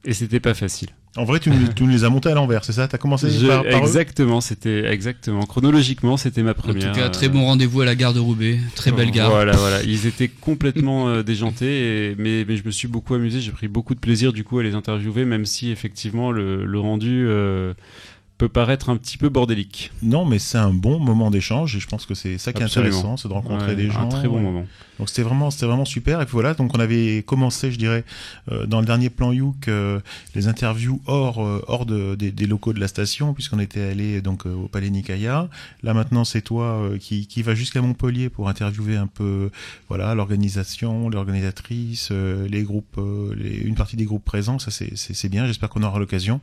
[0.05, 0.89] Et c'était pas facile.
[1.17, 2.89] En vrai, tu, nous- tu nous les as montés à l'envers, c'est ça?
[2.89, 3.77] T'as commencé Je- par, par eux?
[3.77, 5.43] exactement, c'était exactement.
[5.47, 6.91] Chronologiquement, c'était ma En première.
[6.93, 8.59] tout cas, euh, très bon rendez-vous à la gare de Roubaix.
[8.75, 9.31] Très belle gare.
[9.31, 9.83] Voilà, voilà.
[9.85, 13.41] Ils étaient complètement euh, déjantés, et- mais, mais je me suis beaucoup amusé.
[13.41, 16.81] J'ai pris beaucoup de plaisir du coup à les interviewer, même si effectivement le, le
[16.81, 17.75] rendu euh,
[18.37, 19.93] peut paraître un petit peu bordélique.
[20.03, 22.65] Non, mais c'est un bon moment d'échange et je pense que c'est ça qui est
[22.65, 22.89] Absolument.
[22.97, 24.01] intéressant, c'est de rencontrer Ouais, des gens.
[24.03, 24.43] Un très bon Ouais.
[24.43, 24.67] moment.
[24.99, 26.21] Donc c'était vraiment, c'était vraiment super.
[26.21, 28.05] Et puis voilà, donc on avait commencé, je dirais,
[28.53, 30.01] euh, dans le dernier plan Youk, euh,
[30.35, 34.21] les interviews hors, euh, hors de, des, des locaux de la station, puisqu'on était allé
[34.21, 35.49] donc euh, au Palais Nicaïa.
[35.83, 39.51] Là maintenant, c'est toi euh, qui, qui va jusqu'à Montpellier pour interviewer un peu,
[39.89, 43.01] voilà, l'organisation, l'organisatrice, euh, les groupes,
[43.37, 44.59] les, une partie des groupes présents.
[44.59, 45.47] Ça c'est, c'est, bien.
[45.47, 46.41] J'espère qu'on aura l'occasion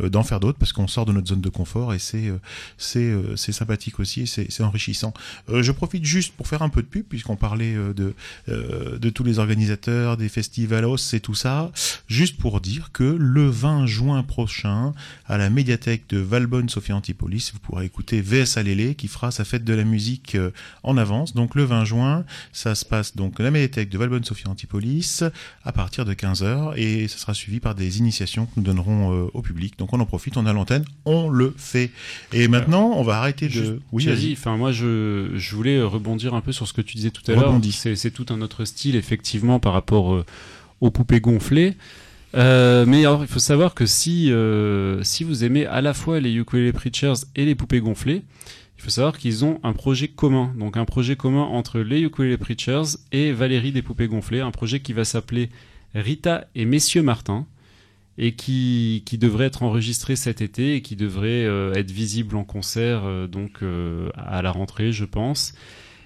[0.00, 2.32] d'en faire d'autres parce qu'on sort de notre zone de confort et c'est,
[2.78, 5.14] c'est, c'est sympathique aussi, c'est, c'est enrichissant.
[5.48, 8.14] Je profite juste pour faire un peu de pub puisqu'on parlait de,
[8.48, 11.70] euh, de tous les organisateurs, des festivalos et tout ça,
[12.06, 14.92] juste pour dire que le 20 juin prochain,
[15.26, 19.44] à la médiathèque de Valbonne Sophie Antipolis, vous pourrez écouter VS Alélé qui fera sa
[19.44, 20.50] fête de la musique euh,
[20.82, 21.34] en avance.
[21.34, 25.22] Donc le 20 juin, ça se passe donc à la médiathèque de Valbonne Sophie Antipolis
[25.64, 29.26] à partir de 15h et ça sera suivi par des initiations que nous donnerons euh,
[29.34, 29.78] au public.
[29.78, 31.90] Donc on en profite, on a l'antenne, on le fait.
[32.32, 33.52] Et maintenant, on va arrêter de...
[33.52, 34.32] Juste, Oui, vas-y.
[34.32, 37.34] enfin moi je, je voulais rebondir un peu sur ce que tu disais tout à
[37.34, 37.46] l'heure.
[37.46, 37.72] Rebondis.
[37.94, 40.24] C'est tout un autre style effectivement par rapport euh,
[40.80, 41.76] aux poupées gonflées.
[42.34, 46.34] Euh, mais il faut savoir que si euh, si vous aimez à la fois les
[46.34, 48.22] ukulele preachers et les poupées gonflées,
[48.76, 50.52] il faut savoir qu'ils ont un projet commun.
[50.58, 54.80] Donc un projet commun entre les ukulele preachers et Valérie des poupées gonflées, un projet
[54.80, 55.50] qui va s'appeler
[55.94, 57.46] Rita et Messieurs Martin
[58.18, 61.44] et qui, qui devrait être enregistré cet été et qui devrait
[61.76, 63.60] être visible en concert donc
[64.16, 65.54] à la rentrée, je pense.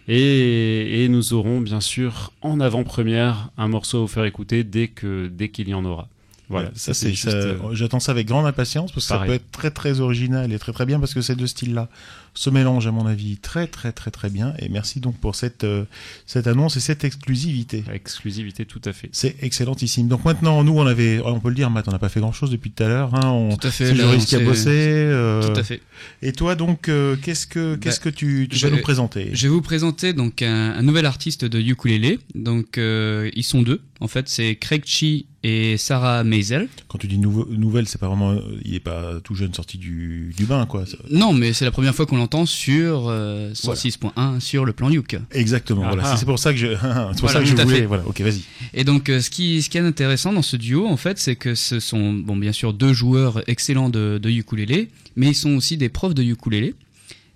[0.08, 4.88] Et, et nous aurons bien sûr en avant-première un morceau à vous faire écouter dès
[4.88, 6.08] que dès qu'il y en aura.
[6.48, 9.34] Voilà, Ouais, ça c'est juste, euh, j'attends ça avec grande impatience parce que ça peut
[9.34, 11.90] être très très original et très très bien parce que ces deux styles-là
[12.38, 15.64] se mélangent à mon avis très très très très bien et merci donc pour cette
[15.64, 15.84] euh,
[16.26, 17.82] cette annonce et cette exclusivité.
[17.92, 19.08] Exclusivité tout à fait.
[19.12, 20.06] C'est excellentissime.
[20.06, 22.32] Donc maintenant nous on avait on peut le dire Matt on n'a pas fait grand
[22.32, 24.68] chose depuis tout à l'heure hein, on Tout à fait, Joris on qui a bossé
[24.70, 25.80] euh, Tout à fait.
[26.22, 29.30] Et toi donc euh, qu'est-ce que qu'est-ce Bah, que tu, tu je- vas nous présenter?
[29.32, 32.20] Je vais vous présenter donc un, un nouvel artiste de ukulélé.
[32.36, 33.80] Donc euh, ils sont deux.
[34.00, 36.68] En fait, c'est Craig Chi et Sarah Maisel.
[36.86, 40.32] Quand tu dis nouveau- nouvelle, c'est pas vraiment il est pas tout jeune sorti du,
[40.36, 40.84] du bain quoi.
[41.10, 45.16] Non, mais c'est la première fois qu'on l'entend sur euh, 106.1 sur le plan Yuk.
[45.32, 46.16] Exactement, Ah voilà, ah.
[46.16, 48.42] c'est pour ça que je c'est pour Voilà, ça que je voulais voilà, OK, vas-y.
[48.74, 51.36] Et donc, euh, ce qui, ce qui est intéressant dans ce duo, en fait, c'est
[51.36, 55.54] que ce sont, bon, bien sûr, deux joueurs excellents de, de ukulélé, mais ils sont
[55.56, 56.74] aussi des profs de ukulélé.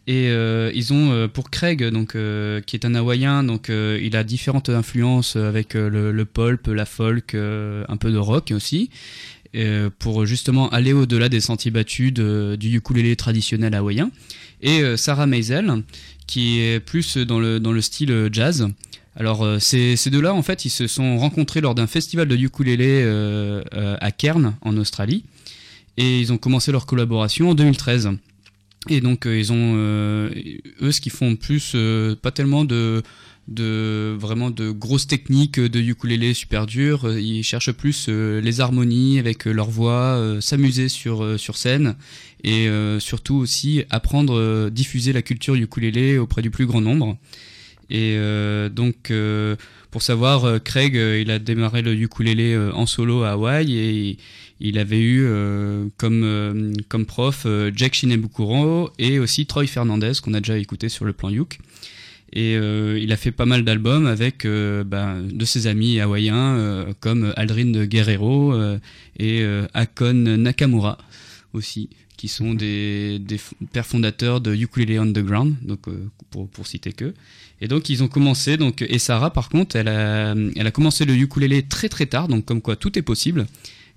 [0.09, 4.01] Et euh, ils ont, euh, pour Craig, donc, euh, qui est un hawaïen, donc euh,
[4.03, 8.19] il a différentes influences avec euh, le, le pulp, la folk, euh, un peu de
[8.19, 8.91] rock aussi,
[9.55, 14.11] euh, pour justement aller au-delà des sentiers battus de- du ukulélé traditionnel hawaïen.
[14.63, 15.83] Et euh, Sarah Maisel,
[16.27, 18.69] qui est plus dans le, dans le style euh, jazz.
[19.17, 22.37] Alors euh, ces, ces deux-là, en fait, ils se sont rencontrés lors d'un festival de
[22.37, 23.03] ukulélé
[24.01, 25.25] à Cairns, en Australie,
[25.97, 28.11] et ils ont commencé leur collaboration en 2013.
[28.89, 31.77] Et donc ils ont, eux, ce qu'ils font plus,
[32.23, 33.03] pas tellement de,
[33.49, 37.07] de vraiment de grosses techniques de ukulélé super dures.
[37.07, 41.97] Euh, Ils cherchent plus euh, les harmonies avec euh, leur voix, s'amuser sur sur scène
[42.45, 42.69] et
[42.99, 47.17] surtout aussi apprendre, diffuser la culture ukulélé auprès du plus grand nombre.
[47.91, 48.17] Et
[48.75, 49.13] donc,
[49.91, 54.17] pour savoir, Craig, il a démarré le ukulélé en solo à Hawaï et
[54.61, 55.29] il avait eu
[55.99, 61.13] comme, comme prof Jack Shinebukuro et aussi Troy Fernandez, qu'on a déjà écouté sur le
[61.13, 61.61] plan Yuk.
[62.35, 66.57] Et euh, il a fait pas mal d'albums avec euh, ben, de ses amis hawaïens
[66.57, 68.79] euh, comme Aldrin Guerrero euh,
[69.19, 70.97] et euh, Akon Nakamura
[71.53, 76.67] aussi, qui sont des, des f- pères fondateurs de Ukulele Underground, donc euh, pour, pour
[76.67, 77.13] citer que.
[77.61, 81.05] Et donc ils ont commencé, donc, et Sarah par contre, elle a, elle a commencé
[81.05, 83.47] le ukulélé très très tard, donc comme quoi tout est possible.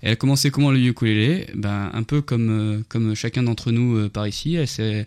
[0.02, 1.46] Elle a commencé comment le ukulélé?
[1.54, 4.54] Ben, Un peu comme, euh, comme chacun d'entre nous par ici.
[4.56, 5.06] Elle, s'est-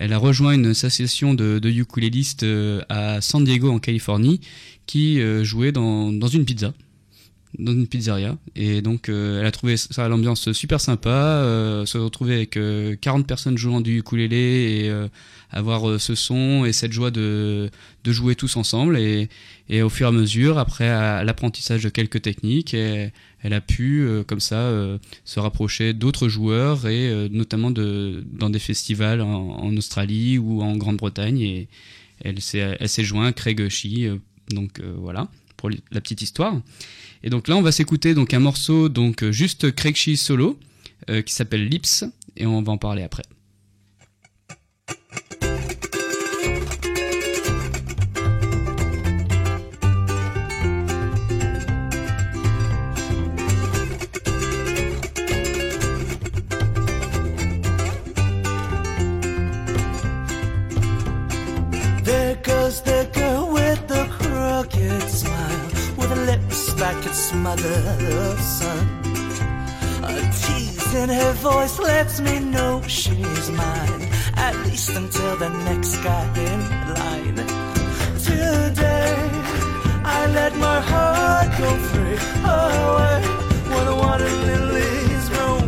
[0.00, 4.40] elle a rejoint une association de, de ukulélistes euh, à San Diego en Californie
[4.86, 6.72] qui euh, jouait dans, dans une pizza
[7.58, 8.36] dans une pizzeria.
[8.54, 11.42] Et donc euh, elle a trouvé ça l'ambiance super sympa
[11.84, 14.92] se retrouver avec euh, 40 personnes jouant du ukulélé et
[15.50, 17.68] avoir ce son et cette joie de,
[18.04, 18.96] de jouer tous ensemble.
[18.96, 19.28] Et,
[19.68, 20.88] et au fur et à mesure après
[21.24, 22.74] l'apprentissage de quelques techniques
[23.42, 28.50] elle a pu euh, comme ça euh, se rapprocher d'autres joueurs et euh, notamment dans
[28.50, 31.68] des festivals en, Australie ou en Grande-Bretagne et
[32.22, 34.10] elle s'est elle s'est joint à Craig Shee
[34.50, 36.60] donc voilà pour la petite histoire
[37.22, 40.58] et donc là, on va s'écouter donc un morceau donc juste Craig Shee solo
[41.06, 42.04] qui s'appelle Lips
[42.36, 43.22] et on va en parler après.
[67.44, 68.86] The sun.
[70.04, 75.96] A tease in her voice lets me know she's mine, at least until the next
[75.98, 76.60] guy in
[76.94, 77.36] line.
[78.18, 79.16] Today,
[80.04, 83.22] I let my heart go free away
[83.70, 85.59] where the water lilies roam.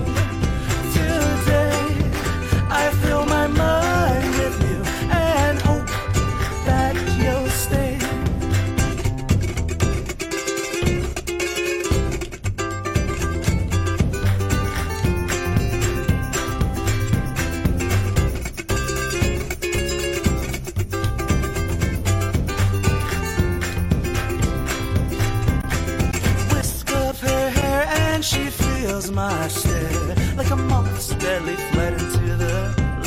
[29.11, 32.55] My stare like a moth's deadly fled into the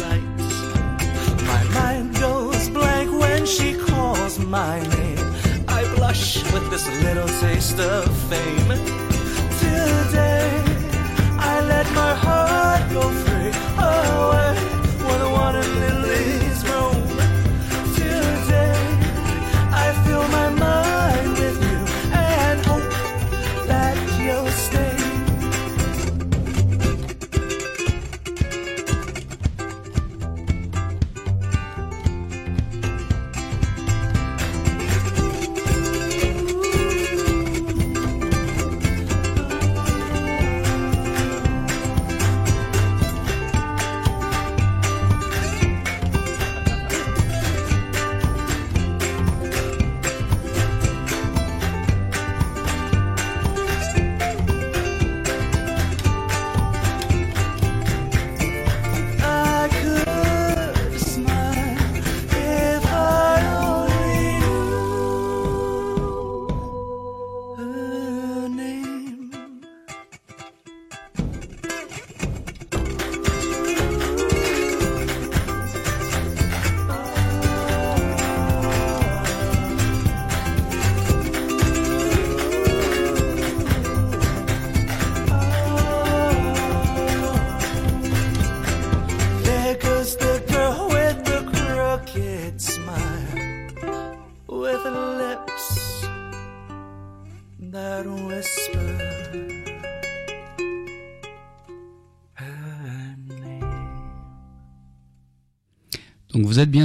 [0.02, 0.38] light.
[1.52, 5.28] My mind goes blank when she calls my name.
[5.68, 8.70] I blush with this little taste of fame.
[9.60, 10.25] Today,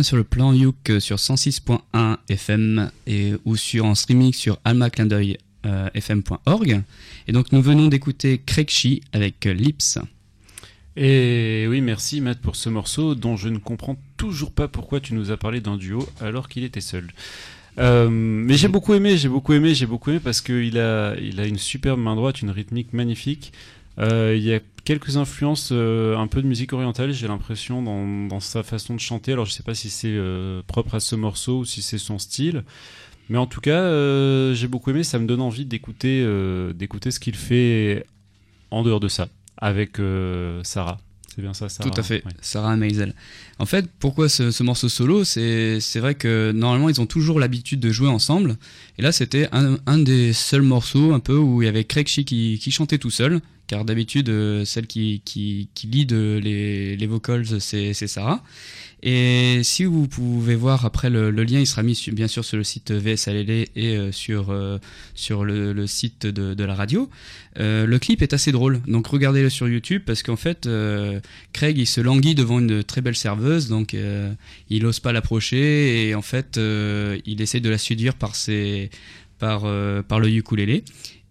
[0.02, 6.82] sur le plan Youk euh, sur 106.1 FM et ou sur en streaming sur almaclindeuil.fm.org.
[7.26, 8.70] Et donc nous venons d'écouter Craig
[9.12, 9.98] avec euh, Lips.
[10.96, 15.14] Et oui, merci Matt pour ce morceau dont je ne comprends toujours pas pourquoi tu
[15.14, 17.08] nous as parlé d'un duo alors qu'il était seul.
[17.78, 21.40] Euh, mais j'ai beaucoup aimé, j'ai beaucoup aimé, j'ai beaucoup aimé parce qu'il a, il
[21.40, 23.52] a une superbe main droite, une rythmique magnifique.
[24.00, 28.26] Euh, il y a quelques influences, euh, un peu de musique orientale, j'ai l'impression dans,
[28.28, 29.32] dans, sa façon de chanter.
[29.32, 32.18] Alors je sais pas si c'est euh, propre à ce morceau ou si c'est son
[32.18, 32.64] style,
[33.28, 35.04] mais en tout cas euh, j'ai beaucoup aimé.
[35.04, 36.26] Ça me donne envie d'écouter,
[36.74, 38.06] d'écouter ce qu'il fait
[38.70, 39.98] en dehors de ça avec
[40.62, 40.98] Sarah.
[41.34, 41.88] C'est bien ça, Sarah.
[41.88, 42.32] Tout à fait, Ouais.
[42.40, 43.14] Sarah Maisel.
[43.60, 45.22] En fait, pourquoi ce, ce morceau solo?
[45.22, 48.56] C'est c'est vrai que normalement, ils ont toujours l'habitude de jouer ensemble.
[48.98, 52.08] Et là, c'était un, un des seuls morceaux un peu où il y avait Craig
[52.08, 53.40] Shee qui, qui chantait tout seul.
[53.70, 58.42] Car d'habitude, euh, celle qui, qui, qui lead euh, les, les vocals, c'est Sarah.
[59.04, 62.64] Et si vous pouvez voir après le, lien, il sera mis bien sûr sur le
[62.64, 64.78] site VSLL et euh, sur, euh,
[65.14, 67.08] sur le, site de, de la radio.
[67.60, 71.20] Euh, le clip est assez drôle, donc regardez-le sur YouTube parce qu'en fait, euh,
[71.52, 74.32] Craig il se languit devant une très belle serveuse, donc euh,
[74.68, 78.90] il ose pas l'approcher et en fait, euh, il essaie de la séduire par ses,
[79.38, 80.84] par, euh, par le ukulélé.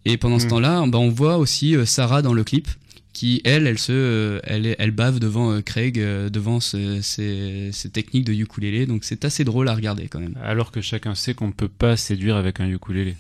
[0.06, 0.50] Et pendant ce Mm.
[0.50, 2.68] temps-là, bah, on voit aussi euh, Sarah dans le clip
[3.12, 7.90] qui elle elle se euh, elle elle bave devant euh, Craig euh, devant ce- ces
[7.92, 11.34] techniques de ukulélé donc c'est assez drôle à regarder quand même Alors que chacun sait
[11.34, 13.18] qu'on ne peut pas séduire avec un ukulélé.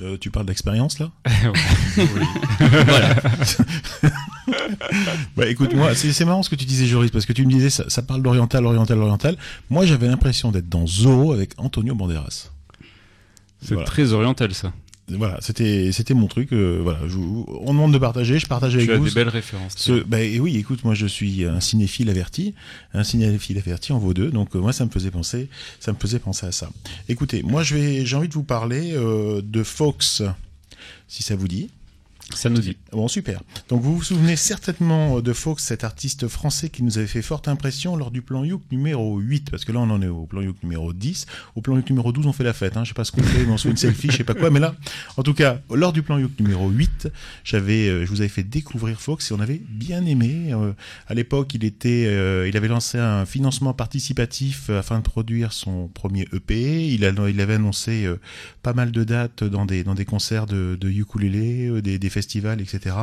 [0.00, 1.10] Euh, tu parles d'expérience là?
[2.58, 3.16] Voilà
[5.36, 7.50] Bah écoute, moi, c'est c'est marrant ce que tu disais, Joris, parce que tu me
[7.50, 9.36] disais ça, ça parle d'oriental, oriental, oriental.
[9.70, 12.50] Moi, j'avais l'impression d'être dans Zorro avec Antonio Banderas.
[13.60, 13.86] C'est Voilà.
[13.86, 14.72] très oriental ça.
[15.10, 16.52] Voilà, c'était c'était mon truc.
[16.52, 19.06] euh, voilà, je vous- on demande de partager, je partage avec Tu as vous.
[19.06, 19.72] des belles références.
[19.76, 22.54] Ce, bah, et oui, écoute, moi je suis un cinéphile averti,
[22.92, 25.48] un cinéphile averti en vaut deux, donc euh, moi ça me faisait penser,
[25.80, 26.68] ça me faisait penser à ça.
[27.08, 30.22] Écoutez, moi je vais, j'ai envie de vous parler euh, de Fox,
[31.06, 31.70] si ça vous dit.
[32.34, 32.76] Ça nous dit.
[32.92, 33.40] Bon, super.
[33.68, 37.22] Donc vous vous souvenez certainement euh, de Fox, cet artiste français qui nous avait fait
[37.22, 40.26] forte impression lors du plan Youk numéro 8, parce que là on en est au
[40.26, 41.26] plan Youk numéro 10.
[41.56, 42.76] Au plan Youk numéro 12, on fait la fête.
[42.76, 42.84] Hein.
[42.84, 44.50] Je sais pas ce qu'on fait, on se fait une selfie, je sais pas quoi.
[44.50, 44.74] Mais là,
[45.16, 47.08] en tout cas, lors du plan Youk numéro 8,
[47.44, 50.50] j'avais, euh, je vous avais fait découvrir Fox et on avait bien aimé.
[50.52, 50.72] Euh,
[51.06, 52.02] à l'époque, il était,
[52.48, 56.86] il avait lancé un financement participatif afin de produire son premier EP.
[56.88, 58.06] Il, avait annoncé
[58.62, 62.60] pas mal de dates dans des, dans des concerts de, de ukulélé, des, des festivals,
[62.60, 62.96] etc.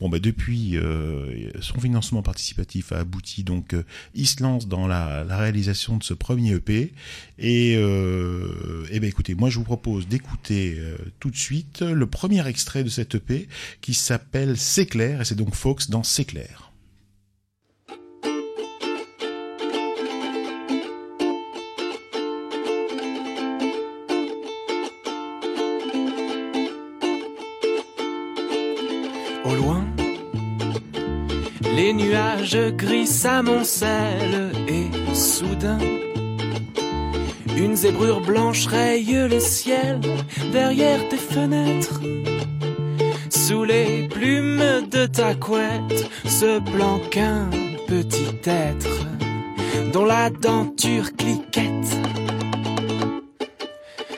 [0.00, 3.76] Bon, bah, depuis, euh, son financement participatif a abouti, donc
[4.16, 6.92] il se lance dans la, réalisation de ce premier EP.
[7.38, 12.06] Et, euh, eh ben, écoutez, moi je vous propose d'écouter euh, tout de suite le
[12.06, 13.48] premier extrait de cet EP
[13.80, 16.69] qui s'appelle C'est clair, et c'est donc Fox dans C'est clair.
[29.44, 29.84] Au loin,
[31.74, 35.78] les nuages gris s'amoncellent et soudain,
[37.56, 40.00] une zébrure blanche raye le ciel
[40.52, 42.00] derrière tes fenêtres.
[43.30, 47.48] Sous les plumes de ta couette se planque un
[47.86, 49.06] petit être
[49.92, 51.96] dont la denture cliquette.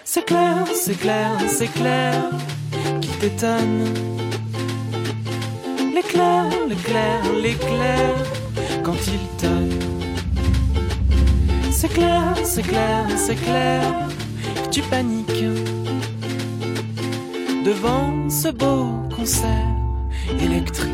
[0.04, 2.30] C'est clair, c'est clair, c'est clair,
[3.00, 4.21] qui t'étonne.
[6.12, 8.14] L'éclair, l'éclair, l'éclair,
[8.82, 9.78] quand il tonne.
[11.70, 13.82] C'est clair, c'est clair, c'est clair,
[14.62, 15.44] que tu paniques
[17.64, 19.48] devant ce beau concert
[20.38, 20.90] électrique.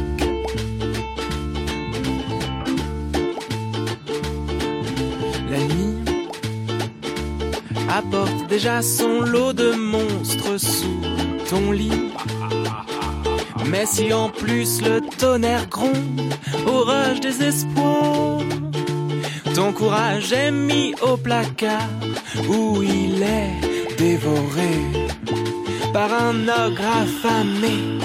[5.51, 5.97] La nuit
[7.89, 11.01] apporte déjà son lot de monstres sous
[11.51, 12.13] ton lit.
[13.71, 16.35] Mais si en plus le tonnerre gronde,
[16.67, 18.41] orage des espoirs,
[19.55, 21.89] ton courage est mis au placard
[22.49, 24.75] où il est dévoré
[25.93, 27.99] par un ogre affamé.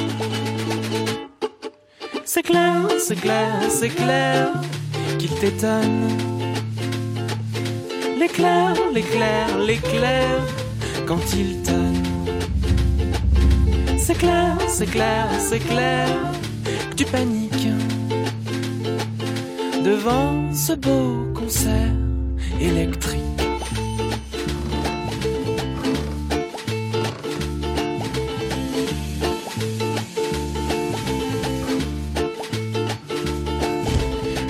[2.26, 4.52] C'est clair, c'est clair, c'est clair
[5.20, 6.10] qu'il t'étonne.
[8.20, 10.42] L'éclair, l'éclair, l'éclair
[11.06, 11.83] quand il tonne.
[14.24, 16.08] C'est clair, c'est clair, c'est clair
[16.90, 17.68] que tu paniques
[19.84, 21.92] devant ce beau concert
[22.62, 23.20] électrique.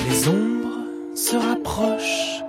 [0.08, 2.44] Les ombres se rapprochent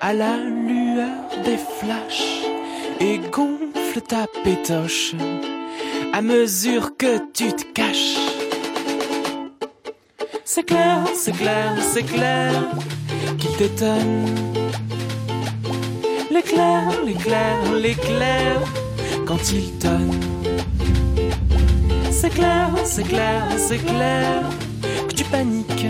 [0.00, 1.08] à la lueur
[1.46, 2.44] des flashs
[3.00, 5.14] et gonfle ta pétoche
[6.12, 8.16] à mesure que tu te caches.
[10.44, 12.52] C'est clair, c'est clair, c'est clair
[13.38, 14.26] qu'il t'étonne.
[16.30, 18.60] L'éclair, l'éclair, l'éclair
[19.26, 20.20] quand il tonne.
[22.10, 24.42] C'est clair, c'est clair, c'est clair
[25.08, 25.86] que tu paniques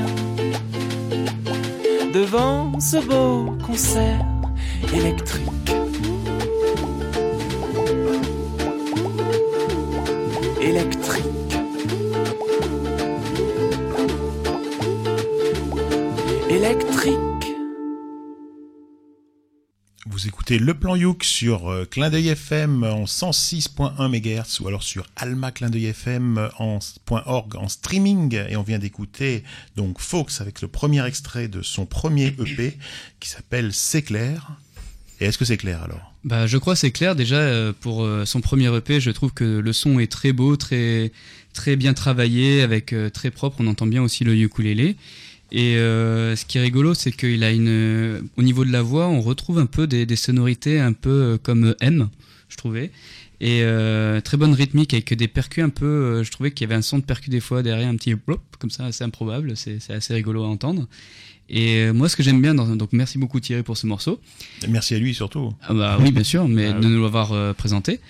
[2.12, 4.24] devant ce beau concert
[4.94, 5.48] électrique.
[10.60, 11.24] Électrique.
[16.50, 17.18] Électrique.
[20.06, 24.82] Vous écoutez Le Plan Youk sur euh, Clin d'œil FM en 106.1 MHz ou alors
[24.82, 26.80] sur Alma Clin d'œil FM en
[27.10, 29.44] en streaming et on vient d'écouter
[29.76, 32.76] donc Fox avec le premier extrait de son premier EP
[33.20, 34.58] qui s'appelle C'est clair.
[35.20, 36.12] Et est-ce que c'est clair alors?
[36.24, 37.16] Bah, je crois c'est clair.
[37.16, 40.56] Déjà, euh, pour euh, son premier EP, je trouve que le son est très beau,
[40.56, 41.12] très,
[41.52, 43.56] très bien travaillé, avec euh, très propre.
[43.60, 44.96] On entend bien aussi le ukulélé.
[45.50, 49.22] Et ce qui est rigolo, c'est qu'il a une, au niveau de la voix, on
[49.22, 52.10] retrouve un peu des, sonorités un peu comme M,
[52.50, 52.90] je trouvais.
[53.40, 53.62] Et
[54.24, 56.22] très bonne rythmique avec des percus un peu.
[56.22, 58.42] je trouvais qu'il y avait un son de percus des fois derrière, un petit plop
[58.58, 59.56] comme ça, assez improbable.
[59.56, 60.86] C'est assez rigolo à entendre.
[61.50, 64.20] Et euh, moi, ce que j'aime bien, dans, donc merci beaucoup Thierry pour ce morceau.
[64.68, 65.52] Merci à lui surtout.
[65.62, 68.00] Ah bah oui, bien sûr, mais Ah de nous l'avoir euh, présenté.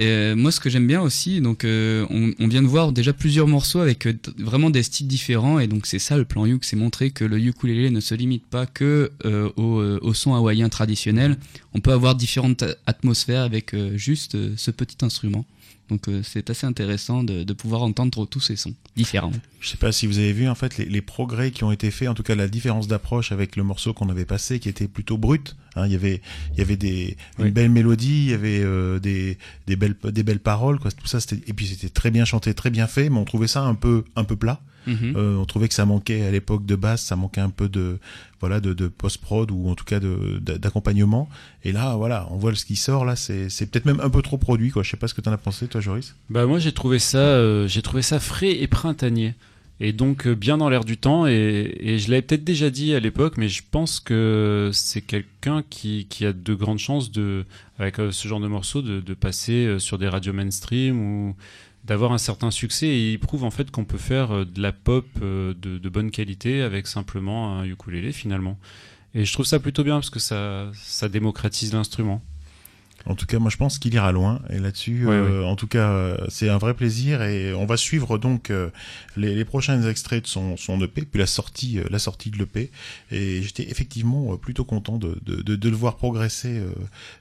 [0.00, 3.12] Euh, moi, ce que j'aime bien aussi, donc euh, on, on vient de voir déjà
[3.12, 6.64] plusieurs morceaux avec euh, vraiment des styles différents, et donc c'est ça le plan Youk,
[6.64, 10.34] c'est montrer que le ukulélé ne se limite pas que euh, au, euh, au son
[10.34, 11.36] hawaïen traditionnel.
[11.74, 15.44] On peut avoir différentes atmosphères avec euh, juste euh, ce petit instrument.
[15.90, 19.32] Donc euh, c'est assez intéressant de, de pouvoir entendre tous ces sons différents.
[19.60, 21.90] Je sais pas si vous avez vu en fait les, les progrès qui ont été
[21.90, 24.88] faits, en tout cas la différence d'approche avec le morceau qu'on avait passé, qui était
[24.88, 25.56] plutôt brut.
[25.74, 25.86] hein.
[25.86, 26.22] il y avait,
[26.52, 29.36] il y avait des, une belle mélodie, il y avait euh, des,
[29.66, 30.90] des belles, des belles paroles, quoi.
[30.90, 33.48] Tout ça, c'était, et puis c'était très bien chanté, très bien fait, mais on trouvait
[33.48, 34.60] ça un peu, un peu plat.
[34.86, 35.14] Mhm.
[35.16, 37.98] Euh, on trouvait que ça manquait à l'époque de basse, ça manquait un peu de,
[38.40, 41.28] voilà, de, de post-prod ou en tout cas d'accompagnement.
[41.64, 44.38] Et là, voilà, on voit ce qui sort là, c'est, peut-être même un peu trop
[44.38, 44.82] produit, quoi.
[44.82, 46.14] Je sais pas ce que t'en as pensé, toi, Joris.
[46.30, 49.34] Bah moi j'ai trouvé ça, euh, j'ai trouvé ça frais et printanier.
[49.82, 51.26] Et donc euh, bien dans l'air du temps.
[51.26, 55.62] Et, et je l'avais peut-être déjà dit à l'époque, mais je pense que c'est quelqu'un
[55.68, 57.44] qui, qui a de grandes chances de,
[57.78, 61.36] avec ce genre de morceau, de, de passer sur des radios mainstream ou
[61.84, 62.86] d'avoir un certain succès.
[62.86, 65.88] Et il prouve en fait qu'on peut faire euh, de la pop euh, de, de
[65.88, 68.58] bonne qualité avec simplement un ukulélé finalement.
[69.14, 72.22] Et je trouve ça plutôt bien parce que ça, ça démocratise l'instrument.
[73.06, 74.40] En tout cas, moi je pense qu'il ira loin.
[74.50, 77.22] Et là-dessus, Ouais, euh, en tout cas, c'est un vrai plaisir.
[77.22, 78.70] Et on va suivre donc euh,
[79.16, 82.38] les, les prochains extraits de son, son EP, puis la sortie, euh, la sortie de
[82.38, 82.70] l'EP.
[83.10, 86.60] Et j'étais effectivement plutôt content de, de, de, de le voir progresser,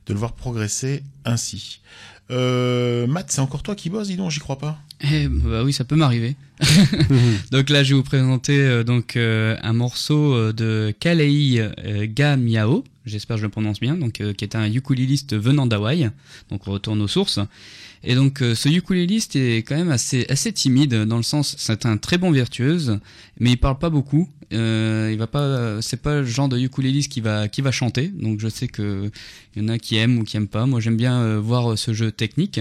[0.06, 1.82] de le voir progresser ainsi.
[2.32, 4.80] Euh, Matt, c'est encore toi qui bosses, dis donc, j'y crois pas.
[5.02, 6.36] Eh, bah oui, ça peut m'arriver.
[7.52, 12.06] donc là, je vais vous présenter euh, donc euh, un morceau euh, de Kalei euh,
[12.08, 15.66] Ga Miao, j'espère que je le prononce bien, donc euh, qui est un ukuléliste venant
[15.66, 16.12] d'Hawaï.
[16.50, 17.40] Donc on retourne aux sources.
[18.04, 21.86] Et donc euh, ce ukuléliste est quand même assez assez timide dans le sens c'est
[21.86, 23.00] un très bon virtuose,
[23.40, 24.30] mais il parle pas beaucoup.
[24.52, 28.08] Euh, il va pas, c'est pas le genre de ukuléliste qui va qui va chanter.
[28.08, 29.12] Donc je sais que
[29.56, 30.66] il y en a qui aiment ou qui aiment pas.
[30.66, 32.60] Moi j'aime bien euh, voir ce jeu technique.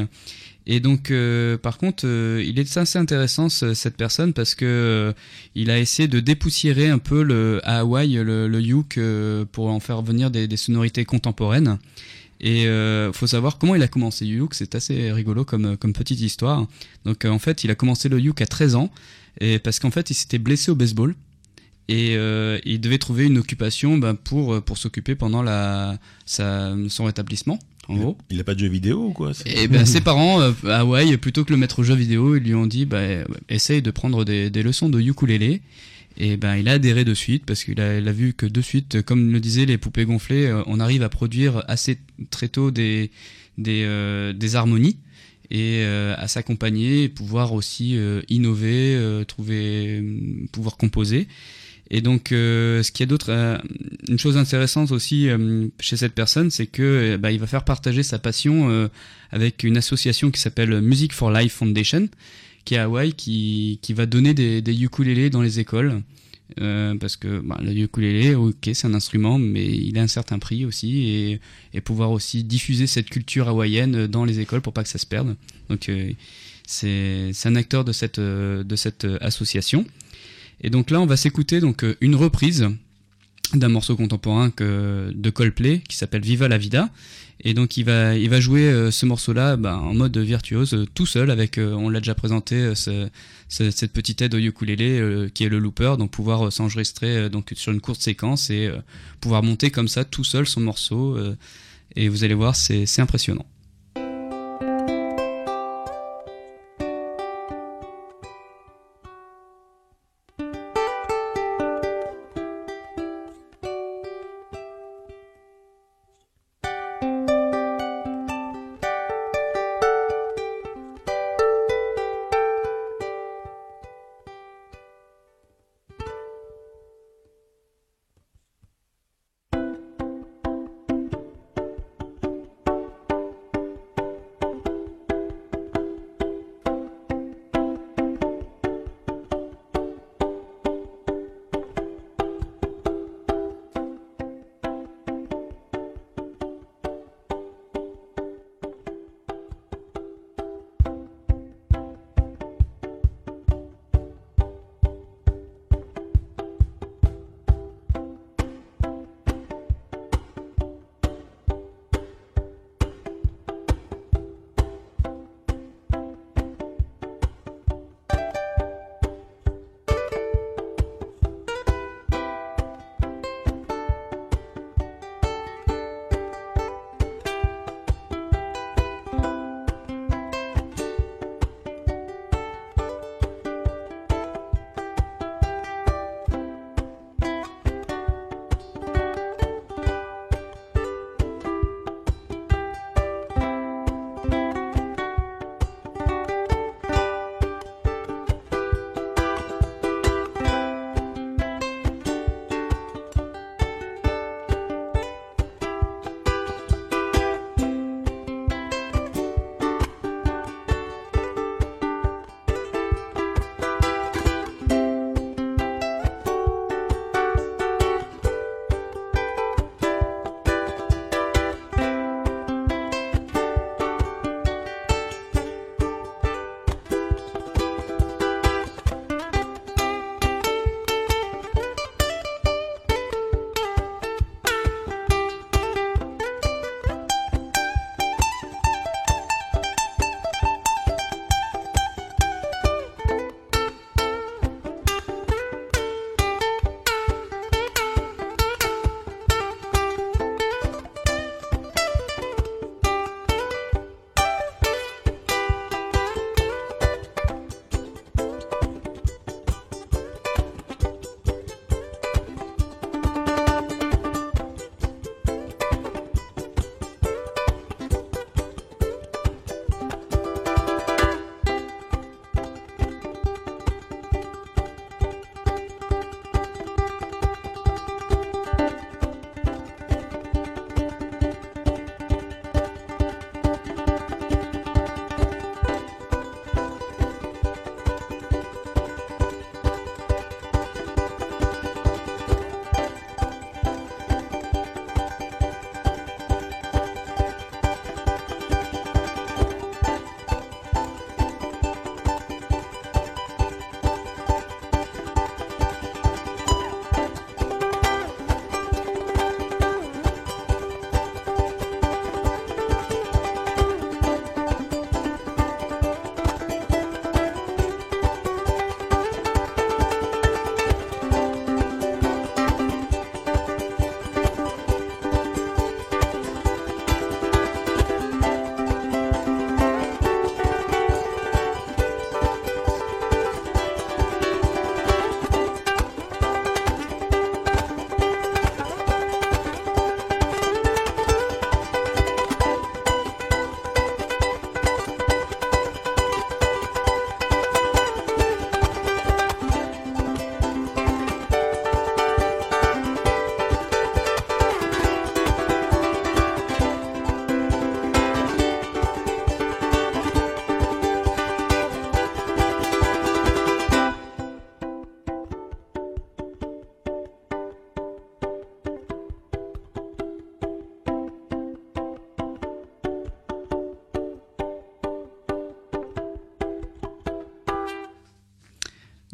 [0.71, 4.67] Et donc, euh, par contre, euh, il est assez intéressant ce- cette personne parce que
[4.67, 5.13] euh,
[5.55, 9.69] il a essayé de dépoussiérer un peu le, à Hawaï le, le uke euh, pour
[9.69, 11.79] en faire venir des, des sonorités contemporaines.
[12.41, 15.93] Et euh, faut savoir comment il a commencé le uke, c'est assez rigolo comme, comme
[15.93, 16.67] petite histoire.
[17.05, 18.91] Donc euh, en fait, il a commencé le uke à 13 ans
[19.41, 21.15] et parce qu'en fait, il s'était blessé au baseball
[21.89, 27.05] et euh, il devait trouver une occupation ben, pour pour s'occuper pendant la sa, son
[27.05, 27.59] rétablissement.
[27.89, 28.19] En gros.
[28.31, 31.17] Il a pas de jeu vidéo ou quoi Et ben ses parents euh, à Hawaï,
[31.17, 33.91] plutôt que le mettre aux jeux vidéo, ils lui ont dit bah, euh, essaye de
[33.91, 35.63] prendre des, des leçons de ukulélé.
[36.19, 39.03] Et ben il a adhéré de suite parce qu'il a, a vu que de suite,
[39.03, 41.99] comme le disaient les poupées gonflées, euh, on arrive à produire assez
[42.31, 43.11] très tôt des
[43.59, 44.97] des, euh, des harmonies
[45.51, 47.99] et euh, à s'accompagner, pouvoir aussi
[48.29, 50.03] innover, trouver,
[50.53, 51.27] pouvoir composer.
[51.91, 53.57] Et donc, ce qui est d'autre, euh,
[54.09, 55.29] une chose intéressante aussi
[55.81, 58.91] chez cette personne, c'est que bah, il va faire partager sa passion
[59.31, 62.09] avec une association qui s'appelle Music for Life Foundation,
[62.65, 66.03] qui est à Hawaï, qui, qui va donner des, des ukulélés dans les écoles.
[66.63, 70.39] Euh, parce que bah, le ukulélé, ok, c'est un instrument, mais il a un certain
[70.39, 71.41] prix aussi, et,
[71.75, 75.07] et pouvoir aussi diffuser cette culture hawaïenne dans les écoles pour pas que ça se
[75.07, 75.37] perde.
[75.69, 76.13] Donc, euh,
[76.67, 79.87] c'est un acteur de cette, euh, de cette euh, association.
[80.61, 82.69] Et donc là, on va s'écouter donc une reprise
[83.55, 86.91] d'un morceau contemporain que, de Coldplay qui s'appelle Viva la Vida.
[87.45, 90.87] Et donc il va, il va jouer euh, ce morceau-là bah, en mode virtuose, euh,
[90.95, 93.09] tout seul, avec, euh, on l'a déjà présenté, ce-
[93.49, 97.73] ce- cette petite aide au ukulélé qui est le looper, donc pouvoir s'enregistrer donc sur
[97.73, 98.71] une courte séquence et
[99.21, 101.17] pouvoir monter comme ça tout seul son morceau.
[101.97, 103.47] et vous allez voir, c'est impressionnant.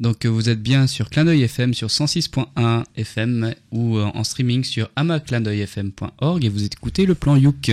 [0.04, 4.22] Donc euh, vous êtes bien sur Clin d'œil FM sur 106.1 FM ou euh, en
[4.22, 7.72] streaming sur amaclindeuilfm.org et vous écoutez le plan Youk.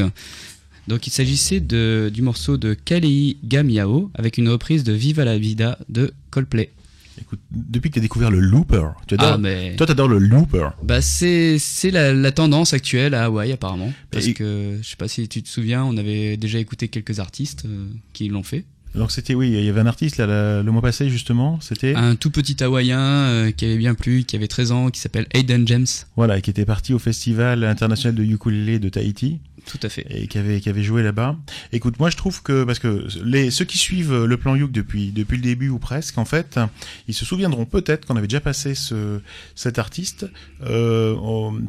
[0.88, 5.38] Donc il s'agissait de, du morceau de Kalei Gamiao avec une reprise de Viva la
[5.38, 6.72] Vida de Coldplay.
[7.20, 10.18] Écoute, depuis que tu as découvert le looper, tu adores, Ah, mais- toi t'adores le
[10.18, 10.70] looper.
[10.84, 14.96] Bah c'est c'est la, la tendance actuelle à Hawaï apparemment parce Et- que je sais
[14.96, 18.64] pas si tu te souviens on avait déjà écouté quelques artistes euh, qui l'ont fait.
[18.96, 21.96] Donc c'était, oui, il y avait un artiste là, le mois passé justement, c'était...
[21.96, 25.28] Un tout petit Hawaïen euh, qui avait bien plu, qui avait 13 ans, qui s'appelle
[25.32, 25.88] Aiden James.
[26.18, 29.39] Voilà, et qui était parti au Festival international de ukulélé de Tahiti.
[29.68, 30.05] Tout à fait.
[30.09, 31.38] Et qui avait, qui avait joué là-bas.
[31.72, 35.12] Écoute, moi je trouve que, parce que les, ceux qui suivent le plan Youk depuis,
[35.12, 36.59] depuis le début ou presque, en fait,
[37.07, 39.20] ils se souviendront peut-être qu'on avait déjà passé ce,
[39.55, 40.26] cet artiste
[40.64, 41.16] euh,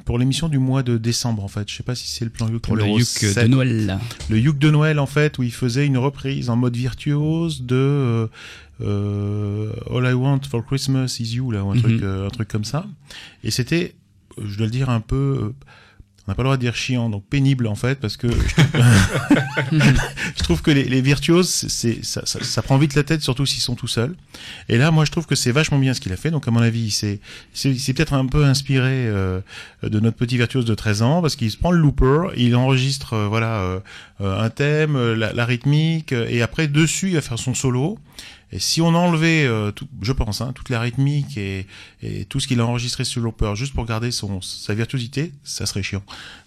[0.05, 1.69] pour l'émission du mois de décembre, en fait.
[1.71, 3.45] Je sais pas si c'est le plan Youk Pour le Youk 7.
[3.45, 3.99] de Noël.
[4.31, 7.77] Le Youk de Noël, en fait, où il faisait une reprise en mode virtuose de
[7.77, 8.27] euh,
[8.81, 11.83] euh, All I Want for Christmas is You, là, ou un, Mhm.
[11.83, 12.87] truc, euh, un truc comme ça.
[13.45, 13.95] Et c'était,
[14.39, 15.53] euh, je dois le dire, un peu.
[16.27, 19.75] On n'a pas le droit de dire chiant, donc pénible en fait, parce que je,
[20.45, 21.67] trouve que les, virtuoses,
[22.03, 24.15] ça, prend vite la tête, surtout s'ils sont tout seuls.
[24.69, 26.31] Et là, moi, je trouve que c'est vachement bien ce qu'il a fait.
[26.31, 27.19] Donc, à mon avis, c'est
[27.93, 29.41] peut-être un peu inspiré euh,
[29.83, 33.15] de notre petit virtuose de 13 ans, parce qu'il se prend le looper, il enregistre
[33.15, 33.81] euh, voilà euh,
[34.21, 37.99] un thème, la, la rythmique, et après dessus, il va faire son solo.
[38.53, 41.67] Et si on enlevait, euh, tout, je pense, hein, toute la rythmique et,
[42.03, 45.67] et tout ce qu'il a enregistré sur looper juste pour garder son, sa virtuosité, ça
[45.67, 46.03] serait chiant.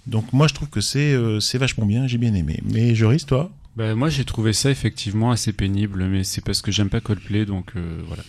[0.06, 2.60] Donc moi je trouve que c'est euh, c'est vachement bien, j'ai bien aimé.
[2.64, 3.52] Mais Joris, toi?
[3.76, 7.46] Bah, moi j'ai trouvé ça effectivement assez pénible, mais c'est parce que j'aime pas Coldplay,
[7.46, 8.24] donc euh, voilà.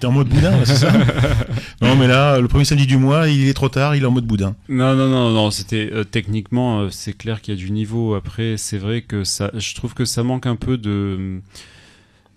[0.00, 0.92] T'es en mode boudin, c'est ça?
[1.80, 4.10] Non mais là, le premier samedi du mois, il est trop tard, il est en
[4.10, 4.56] mode boudin.
[4.68, 8.14] Non, non, non, non, c'était euh, techniquement, euh, c'est clair qu'il y a du niveau.
[8.16, 11.40] Après, c'est vrai que ça, je trouve que ça manque un peu de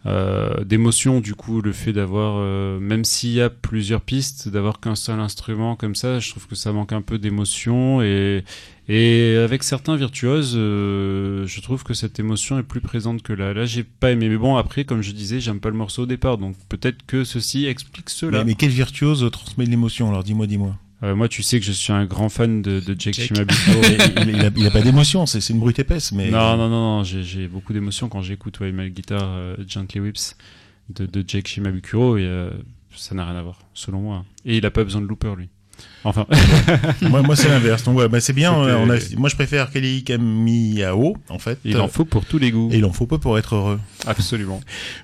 [0.06, 1.20] euh, d'émotion.
[1.20, 5.20] Du coup, le fait d'avoir, euh, même s'il y a plusieurs pistes, d'avoir qu'un seul
[5.20, 8.02] instrument comme ça, je trouve que ça manque un peu d'émotion.
[8.02, 8.43] Et
[8.89, 13.54] et avec certains virtuoses, euh, je trouve que cette émotion est plus présente que là.
[13.54, 14.28] Là, j'ai pas aimé.
[14.28, 17.24] Mais bon, après, comme je disais, j'aime pas le morceau au départ, donc peut-être que
[17.24, 18.39] ceci explique cela.
[18.39, 20.10] Mais, mais quel virtuose transmet l'émotion?
[20.10, 20.76] Alors dis-moi, dis-moi.
[21.04, 23.28] Euh, moi, tu sais que je suis un grand fan de, de Jake, Jake.
[23.28, 23.82] Shimabukuro.
[24.28, 26.12] il, il a, il a pas d'émotion, c'est c'est une brute épaisse.
[26.12, 29.56] Mais Non, non, non, non, j'ai j'ai beaucoup d'émotions quand j'écoute ouais, ma guitare euh,
[29.68, 30.36] Gently Whips
[30.93, 32.52] de, de Jake Shimabukuro et euh,
[32.95, 34.26] ça n'a rien à voir, selon moi.
[34.45, 35.49] Et il a pas besoin de looper, lui.
[36.04, 36.28] Enfin.
[37.02, 37.84] moi, moi c'est l'inverse.
[37.84, 38.52] Donc ouais, bah, c'est bien.
[38.54, 41.58] C'était- on a- moi je préfère Kelly Kamiyao en fait.
[41.66, 42.70] Il en faut pour tous les goûts.
[42.72, 43.80] Et il en faut pas pour être heureux.
[44.06, 44.62] Absolument.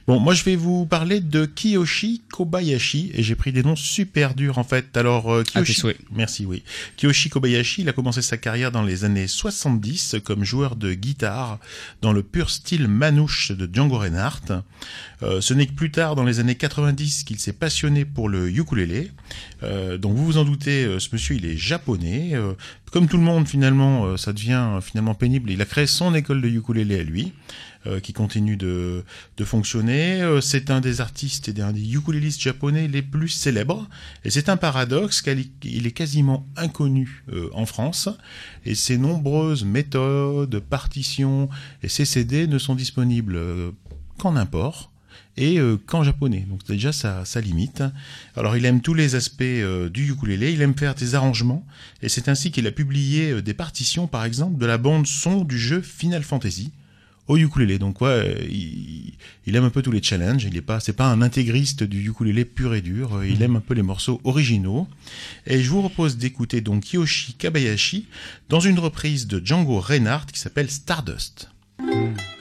[0.07, 4.35] Bon, moi je vais vous parler de Kiyoshi Kobayashi et j'ai pris des noms super
[4.35, 4.95] durs en fait.
[4.95, 5.81] Alors euh, Kiyoshi,
[6.11, 6.61] merci oui.
[6.95, 11.57] Kiyoshi Kobayashi, il a commencé sa carrière dans les années 70 comme joueur de guitare
[12.03, 14.61] dans le pur style manouche de Django Reinhardt.
[15.23, 18.51] Euh, ce n'est que plus tard dans les années 90 qu'il s'est passionné pour le
[18.51, 19.11] ukulélé.
[19.63, 22.33] Euh, donc vous vous en doutez, euh, ce monsieur il est japonais.
[22.91, 25.51] Comme tout le monde finalement, ça devient finalement pénible.
[25.51, 27.33] Il a créé son école de ukulélé à lui,
[28.01, 29.03] qui continue de,
[29.43, 30.21] fonctionner.
[30.21, 31.63] Euh, c'est un des artistes et des,
[31.93, 33.87] ukulélistes japonais les plus célèbres.
[34.25, 38.09] Et c'est un paradoxe car il- il est quasiment inconnu euh, en France.
[38.65, 41.49] Et ses nombreuses méthodes, partitions
[41.83, 43.71] et ses CD ne sont disponibles euh,
[44.17, 44.91] qu'en import
[45.37, 46.45] et euh, qu'en japonais.
[46.49, 47.83] Donc déjà ça, limite.
[48.35, 51.65] Alors il aime tous les aspects euh, du ukulélé, il aime faire des arrangements,
[52.01, 55.43] et c'est ainsi qu'il a publié euh, des partitions, par exemple, de la bande son
[55.43, 56.71] du jeu Final Fantasy
[57.27, 57.79] au ukulélé.
[57.79, 59.13] Donc ouais, il,
[59.45, 60.45] il aime un peu tous les challenges.
[60.45, 63.23] Il est pas, c'est pas un intégriste du ukulélé pur et dur.
[63.23, 64.87] Il aime un peu les morceaux originaux.
[65.45, 68.07] Et je vous propose d'écouter donc Kiyoshi Kabayashi
[68.49, 71.49] dans une reprise de Django Reinhardt qui s'appelle Stardust.
[71.79, 72.36] Thank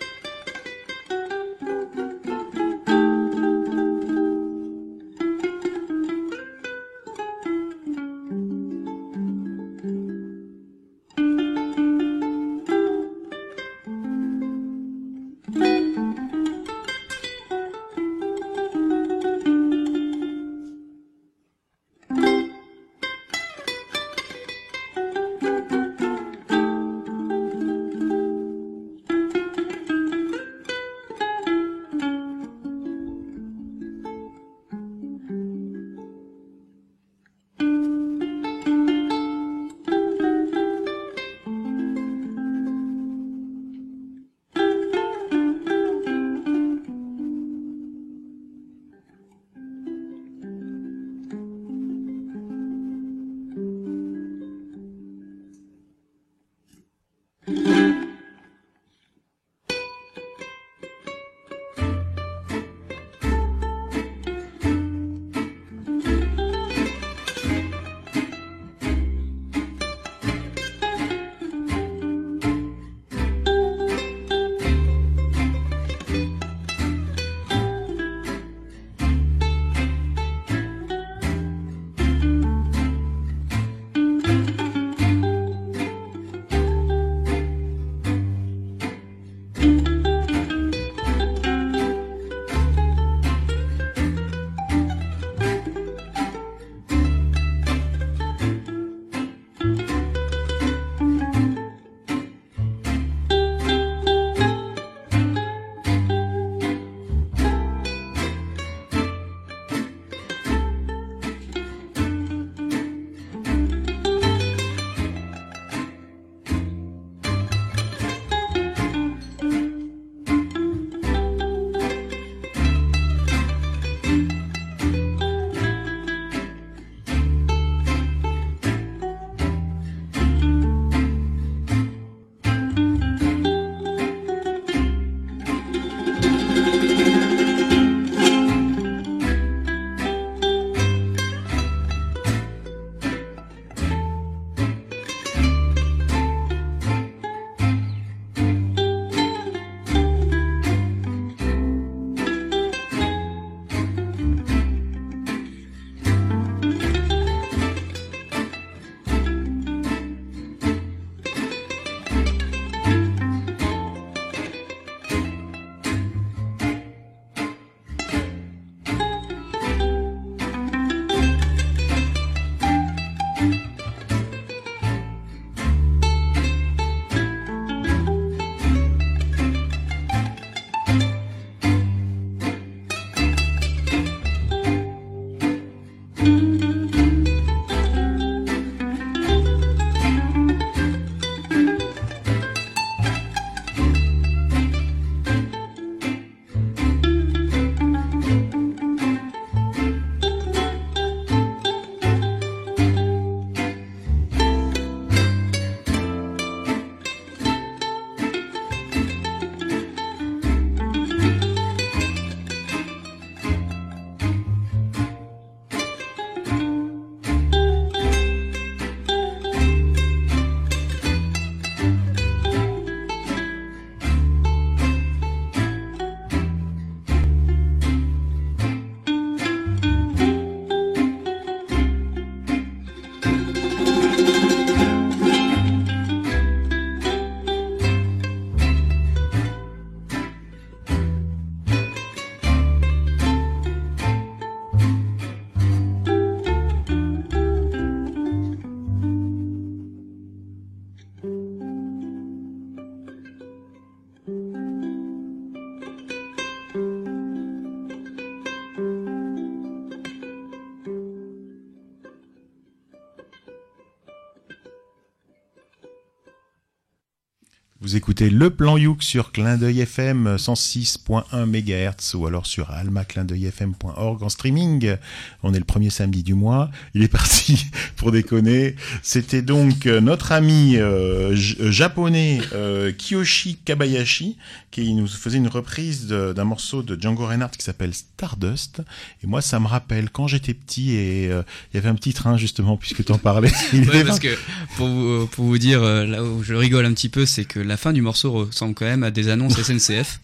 [267.86, 274.24] Vous écoutez le plan Youk sur Clin d'œil FM 106.1 MHz ou alors sur almaclindeuilfm.org
[274.24, 274.96] en streaming.
[275.44, 276.68] On est le premier samedi du mois.
[276.94, 277.64] Il est parti
[277.96, 278.74] pour déconner.
[279.04, 284.36] C'était donc euh, notre ami euh, euh, japonais euh, Kiyoshi Kabayashi
[284.72, 288.82] qui nous faisait une reprise d'un morceau de Django Reinhardt qui s'appelle Stardust.
[289.22, 291.42] Et moi, ça me rappelle quand j'étais petit et euh,
[291.72, 293.52] il y avait un petit train justement puisque tu en parlais.
[293.72, 294.36] Il Ouais, était parce vingt- que
[294.76, 297.75] pour vous, pour vous dire, là où je rigole un petit peu, c'est que la
[297.76, 300.20] fin du morceau ressemble quand même à des annonces SNCF.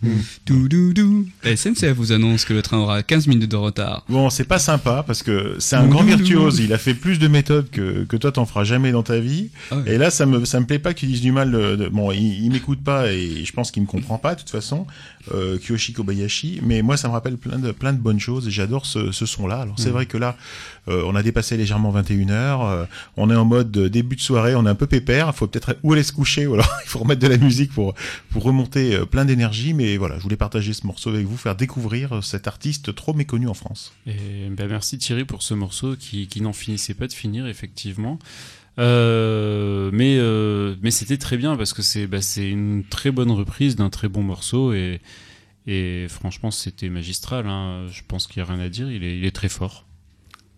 [0.46, 1.26] Dou, dou, dou.
[1.44, 4.04] La SNCF vous annonce que le train aura 15 minutes de retard.
[4.08, 6.58] Bon, c'est pas sympa parce que c'est un grand virtuose.
[6.60, 9.50] Il a fait plus de méthodes que, que toi t'en feras jamais dans ta vie.
[9.70, 9.94] Ah ouais.
[9.94, 11.50] Et là, ça me ça me plaît pas qu'il dise du mal.
[11.50, 14.40] De, de- bon, il, il m'écoute pas et je pense qu'il me comprend pas de
[14.40, 14.86] toute façon.
[15.32, 16.60] Euh, Kiyoshi Kobayashi.
[16.64, 19.24] Mais moi, ça me rappelle plein de plein de bonnes choses et j'adore ce, ce
[19.26, 19.60] son-là.
[19.60, 19.92] Alors c'est Mhm.
[19.92, 20.36] vrai que là,
[20.88, 22.62] euh, on a dépassé légèrement 21 heures.
[22.64, 22.84] euh,
[23.16, 24.54] on est en mode début de soirée.
[24.56, 25.28] On est un peu pépère.
[25.32, 27.72] Il faut peut-être où aller se coucher ou alors il faut remettre de la musique
[27.72, 27.94] pour
[28.30, 29.74] pour remonter plein d'énergie.
[29.74, 33.46] Mais voilà, je voulais partager ce morceau avec vous, faire découvrir cet artiste trop méconnu
[33.48, 33.92] en France.
[34.06, 38.18] Et ben merci Thierry pour ce morceau qui, qui n'en finissait pas de finir, effectivement.
[38.78, 43.30] Euh, mais euh, mais c'était très bien parce que c'est bah, c'est une très bonne
[43.30, 45.00] reprise d'un très bon morceau et,
[45.66, 47.46] et franchement c'était magistral.
[47.46, 47.86] hein.
[47.92, 49.84] Je pense qu'il n'y a rien à dire, il est, il est très fort.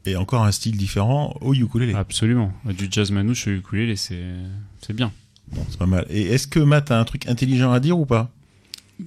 [0.07, 1.95] Et encore un style différent au ukulélé.
[1.95, 2.53] Absolument.
[2.67, 4.23] Du jazz manouche au ukulélé, c'est
[4.81, 5.11] c'est bien.
[5.53, 6.07] Bon, c'est pas mal.
[6.09, 8.31] Et est-ce que Matt a un truc intelligent à dire ou pas?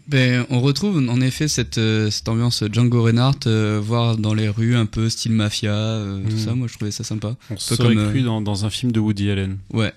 [0.07, 4.49] Ben, on retrouve en effet cette, euh, cette ambiance Django Reinhardt, euh, voir dans les
[4.49, 6.39] rues un peu style mafia, euh, tout Mhm.
[6.39, 6.55] ça.
[6.55, 7.35] Moi, je trouvais ça sympa.
[7.49, 9.57] On se comme, euh, cru dans, dans un film de Woody Allen.
[9.73, 9.93] Ouais.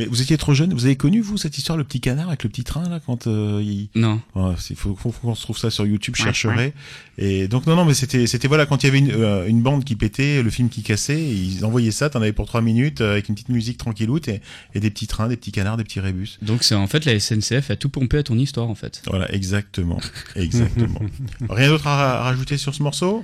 [0.00, 0.72] Mais vous étiez trop jeune.
[0.72, 3.26] Vous avez connu vous cette histoire le petit canard avec le petit train là quand
[3.26, 4.18] euh, il Non.
[4.34, 6.72] Ouais, il faut, faut, faut qu'on se trouve ça sur YouTube, je chercherai.
[7.18, 9.60] Et donc non non mais c'était c'était voilà quand il y avait une, euh, une
[9.60, 13.02] bande qui pétait, le film qui cassait, ils envoyaient ça, t'en avais pour trois minutes
[13.02, 14.40] euh, avec une petite musique tranquilloute et,
[14.74, 16.38] et des petits trains, des petits canards, des petits rébus.
[16.40, 19.02] Donc, c'est en fait la SNCF a tout pompé à ton histoire, en fait.
[19.06, 20.00] Voilà exactement,
[20.34, 21.02] exactement.
[21.50, 23.22] Rien d'autre à rajouter sur ce morceau?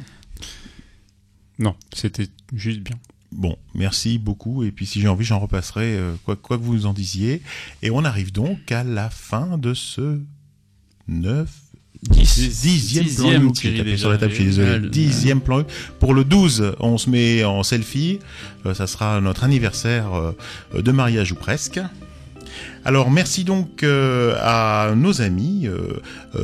[1.58, 2.96] Non, c'était juste bien.
[3.36, 4.64] Bon, merci beaucoup.
[4.64, 7.42] Et puis si j'ai envie, j'en repasserai, euh, quoi, quoi que vous en disiez.
[7.82, 10.18] Et on arrive donc à la fin de ce
[11.08, 11.48] 9...
[12.10, 12.60] Dix.
[12.62, 13.54] dixième, Dixième, plan Youk.
[13.54, 14.00] Thierry, J'ai tapé déjà.
[14.00, 14.78] sur la table, je suis désolé.
[14.78, 15.64] Le- Dixième plan.
[15.98, 18.18] Pour le 12, on se met en selfie.
[18.66, 21.80] Euh, ça sera notre anniversaire euh, de mariage ou presque.
[22.84, 25.66] Alors merci donc à nos amis,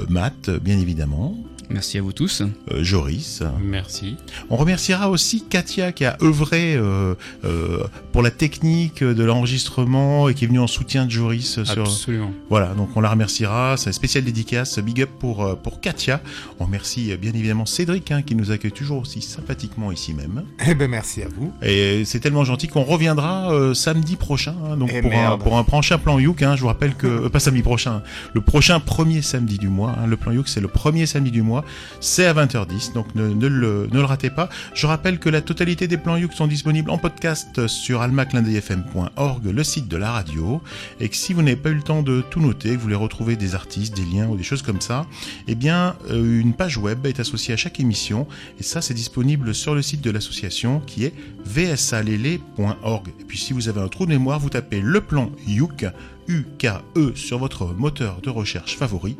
[0.09, 1.37] Matt, bien évidemment.
[1.73, 2.43] Merci à vous tous.
[2.71, 3.43] Euh, Joris.
[3.63, 4.17] Merci.
[4.51, 10.35] On remerciera aussi Katia qui a œuvré euh, euh, pour la technique de l'enregistrement et
[10.35, 11.83] qui est venue en soutien de Joris sur.
[11.83, 12.33] Absolument.
[12.51, 13.77] Voilà, donc on la remerciera.
[13.77, 16.21] C'est une spéciale dédicace, big up pour pour Katia.
[16.61, 20.45] On remercie bien évidemment Cédric hein, qui nous accueille toujours aussi sympathiquement ici même.
[20.67, 21.53] Eh ben merci à vous.
[21.63, 25.43] Et c'est tellement gentil qu'on reviendra euh, samedi prochain, hein, donc Eh pour un, merde.
[25.43, 26.43] pour un prochain plan Youk.
[26.43, 28.03] Hein, je vous rappelle que euh, pas samedi prochain,
[28.35, 29.95] le prochain premier samedi du mois.
[29.99, 31.62] hein, le plan Youk c'est le premier samedi du mois,
[32.01, 34.49] c'est à 20h10, donc ne, le, ne le ratez pas.
[34.75, 39.65] Je rappelle que la totalité des plans Youk sont disponibles en podcast sur almaclindeuilfm.org, le
[39.65, 40.61] site de la radio,
[41.01, 42.95] et que si vous n'avez pas eu le temps de tout noter, que vous voulez
[42.95, 45.07] retrouver des artistes, des liens ou des choses comme ça,
[45.49, 48.27] eh bien euh, une page web est associée à chaque émission,
[48.59, 51.15] et ça c'est disponible sur le site de l'association qui est
[51.45, 53.09] vsalele.org.
[53.21, 55.87] Et puis si vous avez un trou de mémoire, vous tapez le plan Youk,
[56.29, 59.17] UKE sur votre moteur de recherche favori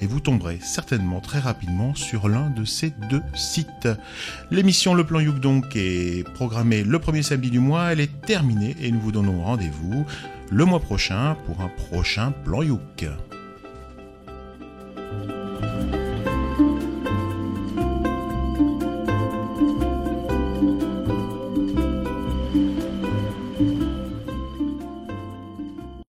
[0.00, 3.88] et vous tomberez certainement très rapidement sur l'un de ces deux sites.
[4.50, 8.76] L'émission Le Plan Youk donc est programmée le premier samedi du mois, elle est terminée
[8.80, 10.04] et nous vous donnons rendez-vous
[10.50, 13.06] le mois prochain pour un prochain Plan Youk.